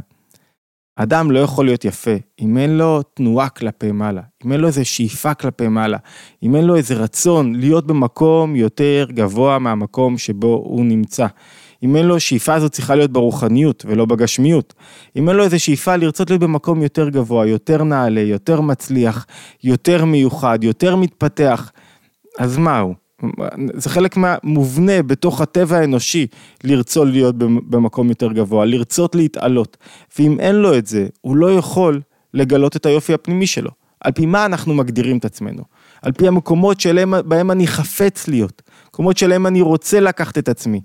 אדם 0.97 1.31
לא 1.31 1.39
יכול 1.39 1.65
להיות 1.65 1.85
יפה 1.85 2.11
אם 2.41 2.59
אין 2.59 2.79
לו 2.79 3.03
תנועה 3.03 3.49
כלפי 3.49 3.93
מעלה, 3.93 4.23
אם 4.45 4.53
אין 4.53 4.61
לו 4.61 4.67
איזה 4.67 4.85
שאיפה 4.85 5.35
כלפי 5.35 5.69
מעלה, 5.69 5.99
אם 6.43 6.57
אין 6.57 6.65
לו 6.65 6.77
איזה 6.77 6.95
רצון 6.95 7.55
להיות 7.55 7.87
במקום 7.87 8.57
יותר 8.57 9.07
גבוה 9.11 9.59
מהמקום 9.59 10.19
שבו 10.19 10.63
הוא 10.67 10.85
נמצא. 10.85 11.27
אם 11.83 11.97
אין 11.97 12.07
לו 12.07 12.21
שאיפה 12.21 12.55
הזאת 12.55 12.73
צריכה 12.73 12.95
להיות 12.95 13.11
ברוחניות 13.11 13.85
ולא 13.89 14.05
בגשמיות. 14.05 14.75
אם 15.17 15.29
אין 15.29 15.37
לו 15.37 15.45
איזה 15.45 15.59
שאיפה 15.59 15.97
לרצות 15.97 16.31
להיות 16.31 16.43
במקום 16.43 16.83
יותר 16.83 17.09
גבוה, 17.09 17.47
יותר 17.47 17.85
נעלה, 17.85 18.21
יותר 18.21 18.61
מצליח, 18.61 19.27
יותר 19.65 20.05
מיוחד, 20.05 20.65
יותר 20.65 20.97
מתפתח, 20.97 21.73
אז 22.39 22.59
מה 22.59 22.79
הוא? 22.79 22.95
זה 23.75 23.91
חלק 23.91 24.17
מהמובנה 24.17 25.03
בתוך 25.03 25.41
הטבע 25.41 25.77
האנושי 25.77 26.27
לרצות 26.65 27.09
להיות 27.09 27.35
במקום 27.39 28.09
יותר 28.09 28.33
גבוה, 28.33 28.65
לרצות 28.65 29.15
להתעלות. 29.15 29.77
ואם 30.19 30.41
אין 30.41 30.55
לו 30.55 30.79
את 30.79 30.87
זה, 30.87 31.07
הוא 31.21 31.37
לא 31.37 31.55
יכול 31.55 32.01
לגלות 32.35 32.77
את 32.77 32.87
היופי 32.87 33.15
הפנימי 33.15 33.47
שלו. 33.47 33.71
על 34.01 34.13
פי 34.13 34.27
מה 34.27 34.47
אנחנו 34.47 34.75
מגדירים 34.75 35.19
את 35.19 35.25
עצמנו? 35.25 35.63
על 36.03 36.13
פי 36.13 36.29
המקומות 36.29 36.81
שלהם, 36.81 37.15
בהם 37.25 37.51
אני 37.51 37.67
חפץ 37.67 38.29
להיות, 38.29 38.63
מקומות 38.89 39.19
שלהם 39.19 39.47
אני 39.47 39.61
רוצה 39.61 40.01
לקחת 40.01 40.39
את 40.39 40.49
עצמי. 40.49 40.81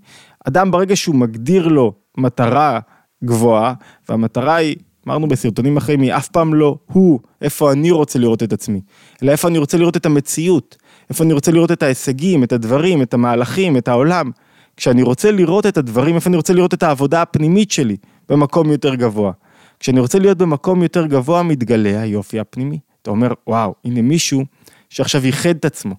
אדם 0.48 0.72
ברגע 0.72 0.96
שהוא 0.96 1.16
מגדיר 1.16 1.68
לו 1.68 1.94
מטרה 2.18 2.80
גבוהה, 3.24 3.74
והמטרה 4.10 4.56
היא, 4.56 4.76
אמרנו 5.08 5.28
בסרטונים 5.28 5.78
אחרים, 5.78 6.02
היא 6.02 6.14
אף 6.14 6.28
פעם 6.28 6.54
לא 6.54 6.78
הוא, 6.86 7.20
איפה 7.42 7.72
אני 7.72 7.92
רוצה 7.92 8.20
לראות 8.20 8.44
את 8.44 8.54
עצמי, 8.54 8.82
אלא 9.24 9.32
איפה 9.32 9.48
אני 9.48 9.58
רוצה 9.58 9.78
לראות 9.78 9.98
את 9.98 10.06
המציאות. 10.06 10.76
איפה 11.10 11.24
אני 11.24 11.34
רוצה 11.34 11.52
לראות 11.52 11.72
את 11.72 11.84
ההישגים, 11.84 12.44
את 12.44 12.52
הדברים, 12.52 13.02
את 13.02 13.14
המהלכים, 13.14 13.78
את 13.78 13.88
העולם. 13.88 14.32
כשאני 14.78 15.02
רוצה 15.02 15.32
לראות 15.32 15.66
את 15.66 15.78
הדברים, 15.78 16.16
איפה 16.16 16.30
אני 16.30 16.38
רוצה 16.38 16.54
לראות 16.54 16.74
את 16.74 16.84
העבודה 16.84 17.22
הפנימית 17.22 17.72
שלי, 17.72 17.98
במקום 18.30 18.72
יותר 18.72 18.96
גבוה. 18.96 19.32
כשאני 19.80 20.00
רוצה 20.00 20.20
להיות 20.20 20.38
במקום 20.38 20.84
יותר 20.84 21.06
גבוה, 21.06 21.44
מתגלה 21.44 22.02
היופי 22.02 22.40
הפנימי. 22.40 22.80
אתה 23.02 23.12
אומר, 23.12 23.34
וואו, 23.48 23.76
הנה 23.86 24.02
מישהו 24.02 24.44
שעכשיו 24.90 25.26
ייחד 25.26 25.50
את 25.50 25.66
עצמו, 25.66 25.96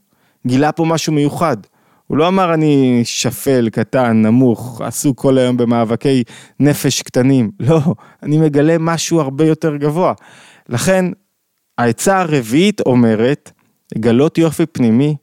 גילה 0.47 0.73
פה 0.73 0.85
משהו 0.85 1.13
מיוחד. 1.13 1.57
הוא 2.07 2.17
לא 2.19 2.29
אמר 2.29 2.55
אני 2.55 3.01
שפל, 3.05 3.69
קטן, 3.69 4.23
נמוך, 4.23 4.81
עסוק 4.85 5.21
כל 5.21 5.39
היום 5.39 5.57
במאבקי 5.57 6.23
נפש 6.61 7.03
קטנים. 7.03 7.51
לא, 7.61 7.81
אני 8.23 8.39
מגלה 8.39 8.77
משהו 8.81 9.21
הרבה 9.21 9.45
יותר 9.47 9.77
גבוה. 9.77 10.13
לכן, 10.69 11.05
העצה 11.79 12.21
הרביעית 12.21 12.81
אומרת, 12.81 13.53
לגלות 13.97 14.39
יופי 14.39 14.67
פנימי, 14.67 15.17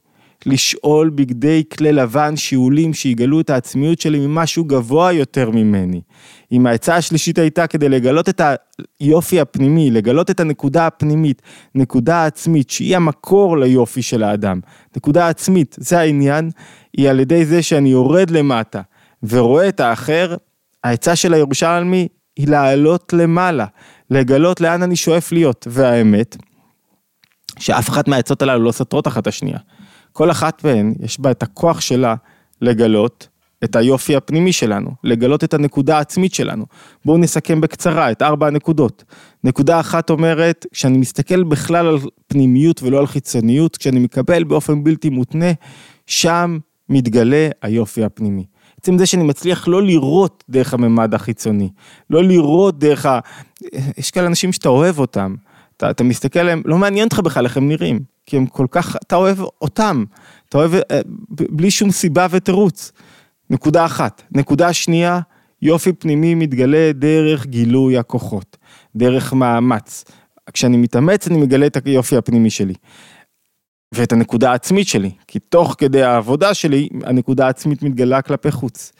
לשאול 0.46 1.10
בגדי 1.10 1.62
כלי 1.72 1.92
לבן 1.92 2.36
שיעולים 2.36 2.94
שיגלו 2.94 3.40
את 3.40 3.50
העצמיות 3.50 4.00
שלי 4.00 4.26
ממשהו 4.26 4.64
גבוה 4.64 5.12
יותר 5.12 5.50
ממני. 5.50 6.00
אם 6.52 6.66
העצה 6.66 6.96
השלישית 6.96 7.38
הייתה 7.38 7.66
כדי 7.66 7.88
לגלות 7.88 8.28
את 8.28 8.40
היופי 9.00 9.40
הפנימי, 9.40 9.90
לגלות 9.90 10.30
את 10.30 10.40
הנקודה 10.40 10.86
הפנימית, 10.86 11.42
נקודה 11.74 12.26
עצמית, 12.26 12.70
שהיא 12.70 12.96
המקור 12.96 13.58
ליופי 13.58 14.02
של 14.02 14.22
האדם. 14.22 14.60
נקודה 14.96 15.28
עצמית, 15.28 15.76
זה 15.78 15.98
העניין, 15.98 16.50
היא 16.96 17.10
על 17.10 17.20
ידי 17.20 17.44
זה 17.44 17.62
שאני 17.62 17.88
יורד 17.88 18.30
למטה 18.30 18.80
ורואה 19.22 19.68
את 19.68 19.80
האחר, 19.80 20.36
העצה 20.84 21.16
של 21.16 21.34
הירושלמי 21.34 22.08
היא 22.36 22.48
לעלות 22.48 23.12
למעלה, 23.12 23.66
לגלות 24.10 24.60
לאן 24.60 24.82
אני 24.82 24.96
שואף 24.96 25.32
להיות, 25.32 25.66
והאמת, 25.70 26.36
שאף 27.58 27.88
אחת 27.88 28.08
מהעצות 28.08 28.42
הללו 28.42 28.64
לא 28.64 28.72
סותרות 28.72 29.06
אחת 29.06 29.26
השנייה. 29.26 29.58
כל 30.12 30.30
אחת 30.30 30.64
מהן, 30.64 30.94
יש 31.00 31.20
בה 31.20 31.30
את 31.30 31.42
הכוח 31.42 31.80
שלה 31.80 32.14
לגלות 32.60 33.28
את 33.64 33.76
היופי 33.76 34.16
הפנימי 34.16 34.52
שלנו, 34.52 34.90
לגלות 35.04 35.44
את 35.44 35.54
הנקודה 35.54 35.98
העצמית 35.98 36.34
שלנו. 36.34 36.66
בואו 37.04 37.18
נסכם 37.18 37.60
בקצרה 37.60 38.10
את 38.10 38.22
ארבע 38.22 38.46
הנקודות. 38.46 39.04
נקודה 39.44 39.80
אחת 39.80 40.10
אומרת, 40.10 40.66
כשאני 40.72 40.98
מסתכל 40.98 41.42
בכלל 41.42 41.86
על 41.86 41.98
פנימיות 42.26 42.82
ולא 42.82 42.98
על 42.98 43.06
חיצוניות, 43.06 43.76
כשאני 43.76 43.98
מקבל 44.00 44.44
באופן 44.44 44.84
בלתי 44.84 45.10
מותנה, 45.10 45.52
שם 46.06 46.58
מתגלה 46.88 47.48
היופי 47.62 48.04
הפנימי. 48.04 48.44
עצם 48.80 48.98
זה 48.98 49.06
שאני 49.06 49.24
מצליח 49.24 49.68
לא 49.68 49.82
לראות 49.82 50.44
דרך 50.50 50.74
הממד 50.74 51.14
החיצוני, 51.14 51.70
לא 52.10 52.24
לראות 52.24 52.78
דרך 52.78 53.06
ה... 53.06 53.20
יש 53.98 54.10
כאלה 54.10 54.26
אנשים 54.26 54.52
שאתה 54.52 54.68
אוהב 54.68 54.98
אותם, 54.98 55.34
אתה, 55.76 55.90
אתה 55.90 56.04
מסתכל 56.04 56.38
עליהם, 56.38 56.62
לא 56.64 56.78
מעניין 56.78 57.04
אותך 57.04 57.18
בכלל 57.18 57.44
איך 57.44 57.56
הם 57.56 57.68
נראים, 57.68 58.00
כי 58.26 58.36
הם 58.36 58.46
כל 58.46 58.66
כך, 58.70 58.96
אתה 58.96 59.16
אוהב 59.16 59.38
אותם, 59.40 60.04
אתה 60.48 60.58
אוהב 60.58 60.74
אה, 60.74 61.00
בלי 61.30 61.70
שום 61.70 61.90
סיבה 61.90 62.26
ותירוץ. 62.30 62.92
נקודה 63.50 63.84
אחת. 63.84 64.22
נקודה 64.32 64.72
שנייה, 64.72 65.20
יופי 65.62 65.92
פנימי 65.92 66.34
מתגלה 66.34 66.92
דרך 66.94 67.46
גילוי 67.46 67.98
הכוחות, 67.98 68.56
דרך 68.96 69.32
מאמץ. 69.32 70.04
כשאני 70.52 70.76
מתאמץ 70.76 71.28
אני 71.28 71.38
מגלה 71.38 71.66
את 71.66 71.86
היופי 71.86 72.16
הפנימי 72.16 72.50
שלי. 72.50 72.74
ואת 73.94 74.12
הנקודה 74.12 74.50
העצמית 74.50 74.88
שלי, 74.88 75.10
כי 75.26 75.38
תוך 75.38 75.74
כדי 75.78 76.02
העבודה 76.02 76.54
שלי, 76.54 76.88
הנקודה 77.04 77.46
העצמית 77.46 77.82
מתגלה 77.82 78.22
כלפי 78.22 78.50
חוץ. 78.50 78.92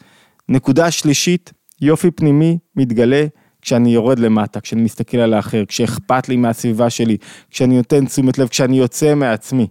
נקודה 0.49 0.91
שלישית, 0.91 1.53
יופי 1.81 2.11
פנימי 2.11 2.57
מתגלה 2.75 3.25
כשאני 3.67 3.93
יורד 3.93 4.19
למטה, 4.19 4.59
כשאני 4.59 4.81
מסתכל 4.81 5.17
על 5.17 5.33
האחר, 5.33 5.63
כשאכפת 5.67 6.29
לי 6.29 6.35
מהסביבה 6.35 6.89
שלי, 6.89 7.17
כשאני 7.49 7.77
נותן 7.77 8.05
תשומת 8.05 8.37
לב, 8.37 8.47
כשאני 8.47 8.77
יוצא 8.77 9.15
מעצמי. 9.15 9.67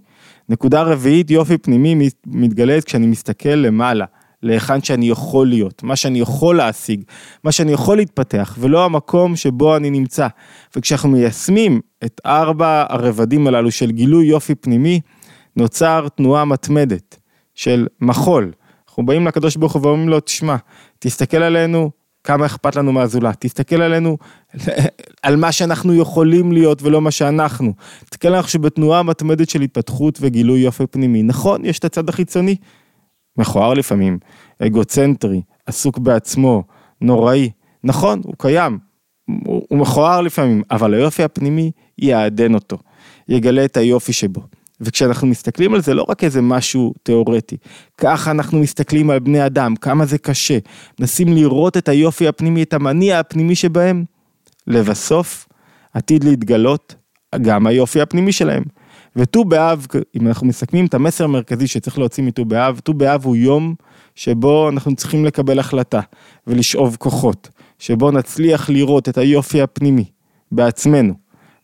נקודה 0.49 0.83
רביעית, 0.83 1.31
יופי 1.31 1.59
פנימי 1.59 2.09
מתגלית 2.27 2.85
כשאני 2.85 3.07
מסתכל 3.07 3.49
למעלה, 3.49 4.05
להיכן 4.43 4.83
שאני 4.83 5.09
יכול 5.09 5.49
להיות, 5.49 5.83
מה 5.83 5.97
שאני 5.97 6.21
יכול 6.21 6.57
להשיג, 6.57 7.03
מה 7.45 7.53
שאני 7.53 7.73
יכול 7.73 7.97
להתפתח, 7.97 8.57
ולא 8.61 8.85
המקום 8.85 9.37
שבו 9.37 9.77
אני 9.77 9.91
נמצא. 9.91 10.27
וכשאנחנו 10.77 11.09
מיישמים 11.09 11.81
את 12.05 12.21
ארבע 12.27 12.85
הרבדים 12.89 13.47
הללו 13.47 13.71
של 13.71 13.91
גילוי 13.91 14.27
יופי 14.27 14.55
פנימי, 14.55 15.01
נוצר 15.57 16.07
תנועה 16.17 16.45
מתמדת 16.45 17.19
של 17.55 17.87
מחול. 18.01 18.53
אנחנו 18.89 19.07
באים 19.07 19.27
לקדוש 19.27 19.57
ברוך 19.57 19.73
הוא 19.73 19.83
ואומרים 19.83 20.09
לו, 20.09 20.21
תשמע, 20.21 20.57
תסתכל 20.99 21.43
עלינו 21.43 21.91
כמה 22.27 22.47
אכפת 22.47 22.77
לנו 22.77 22.93
מהזולת, 22.93 23.37
תסתכל 23.39 23.83
עלינו, 23.83 24.19
על 25.23 25.37
מה 25.37 25.53
שאנחנו 25.53 25.95
יכולים 25.95 26.53
להיות 26.53 26.83
ולא 26.83 27.01
מה 27.01 27.11
שאנחנו. 27.11 27.73
תסתכל 28.05 28.29
עלינו 28.29 28.49
שבתנועה 28.49 29.03
מתמדת 29.03 29.49
של 29.51 29.61
התפתחות 29.61 30.19
וגילוי 30.21 30.61
יופי 30.61 30.87
פנימי. 30.87 31.23
נכון, 31.23 31.65
יש 31.65 31.79
את 31.79 31.85
הצד 31.85 32.09
החיצוני, 32.09 32.57
מכוער 33.39 33.75
לפעמים, 33.75 34.19
אגוצנטרי, 34.63 35.43
עסוק 35.67 35.99
בעצמו, 35.99 36.63
נוראי. 37.01 37.51
נכון, 37.85 38.21
הוא 38.25 38.35
קיים, 38.39 38.79
הוא, 39.47 39.63
הוא 39.69 39.79
מכוער 39.79 40.21
לפעמים, 40.21 40.63
אבל 40.71 40.95
היופי 40.95 41.23
הפנימי 41.23 41.71
יעדן 41.99 42.55
אותו, 42.55 42.79
יגלה 43.29 43.65
את 43.65 43.77
היופי 43.77 44.13
שבו. 44.13 44.41
וכשאנחנו 44.81 45.27
מסתכלים 45.27 45.75
על 45.75 45.83
זה 45.83 45.95
לא 45.95 46.07
רק 46.09 46.25
איזה 46.25 46.43
משהו 46.43 46.95
תיאורטי, 47.03 47.57
ככה 47.99 48.31
אנחנו 48.31 48.59
מסתכלים 48.59 49.11
על 49.11 49.19
בני 49.19 49.47
אדם, 49.47 49.77
כמה 49.77 50.07
זה 50.07 50.19
קשה, 50.19 50.59
מנסים 51.01 51.33
לראות 51.33 51.77
את 51.77 51.89
היופי 51.89 52.29
הפנימי, 52.29 52.63
את 52.63 52.73
המניע 52.73 53.21
הפנימי 53.21 53.55
שבהם, 53.55 54.05
לבסוף 54.67 55.49
עתיד 55.95 56.25
להתגלות 56.25 56.95
גם 57.43 57.67
היופי 57.67 58.01
הפנימי 58.01 58.33
שלהם. 58.33 58.63
וט"ו 59.17 59.45
באב, 59.45 59.87
אם 60.17 60.27
אנחנו 60.27 60.47
מסכמים 60.47 60.87
את 60.87 60.95
המסר 60.95 61.25
המרכזי 61.25 61.67
שצריך 61.67 61.99
להוציא 61.99 62.25
מט"ו 62.25 62.45
באב, 62.45 62.81
ט"ו 62.85 62.95
באב 62.95 63.25
הוא 63.25 63.37
יום 63.37 63.75
שבו 64.15 64.69
אנחנו 64.69 64.97
צריכים 64.97 65.25
לקבל 65.25 65.59
החלטה 65.59 66.01
ולשאוב 66.47 66.97
כוחות, 66.97 67.49
שבו 67.79 68.11
נצליח 68.11 68.71
לראות 68.71 69.09
את 69.09 69.19
היופי 69.19 69.63
הפנימי 69.63 70.05
בעצמנו, 70.53 71.15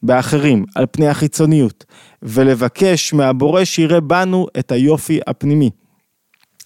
באחרים, 0.03 0.64
על 0.75 0.87
פני 0.90 1.09
החיצוניות, 1.09 1.85
ולבקש 2.22 3.12
מהבורא 3.12 3.64
שיראה 3.64 4.00
בנו 4.00 4.46
את 4.58 4.72
היופי 4.72 5.20
הפנימי. 5.26 5.70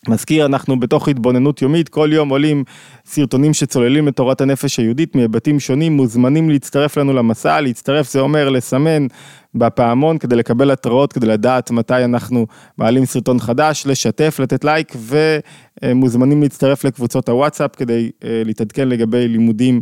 מזכיר, 0.09 0.47
אנחנו 0.47 0.81
בתוך 0.81 1.09
התבוננות 1.09 1.63
יומית, 1.63 1.89
כל 1.89 2.11
יום 2.13 2.29
עולים 2.29 2.65
סרטונים 3.07 3.55
שצוללים 3.55 4.09
את 4.09 4.17
תורת 4.17 4.41
הנפש 4.41 4.77
היהודית 4.77 5.17
מהיבטים 5.17 5.61
שונים, 5.61 5.93
מוזמנים 5.93 6.51
להצטרף 6.51 6.97
לנו 6.97 7.13
למסע, 7.13 7.61
להצטרף 7.61 8.11
זה 8.11 8.21
אומר 8.21 8.49
לסמן 8.49 9.07
בפעמון 9.55 10.19
כדי 10.19 10.37
לקבל 10.37 10.71
התראות, 10.71 11.13
כדי 11.13 11.27
לדעת 11.27 11.71
מתי 11.71 12.05
אנחנו 12.05 12.47
מעלים 12.79 13.05
סרטון 13.05 13.39
חדש, 13.39 13.87
לשתף, 13.87 14.41
לתת 14.43 14.65
לייק 14.65 14.93
ומוזמנים 15.83 16.43
להצטרף 16.43 16.85
לקבוצות 16.85 17.29
הוואטסאפ 17.29 17.77
כדי 17.77 18.11
אה, 18.25 18.43
להתעדכן 18.45 18.89
לגבי 18.89 19.29
לימודים 19.29 19.81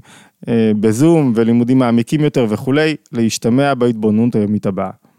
אה, 0.48 0.72
בזום 0.80 1.32
ולימודים 1.34 1.78
מעמיקים 1.78 2.20
יותר 2.20 2.46
וכולי, 2.48 2.96
להשתמע 3.12 3.74
בהתבוננות 3.74 4.34
היומית 4.34 4.66
הבאה. 4.66 5.03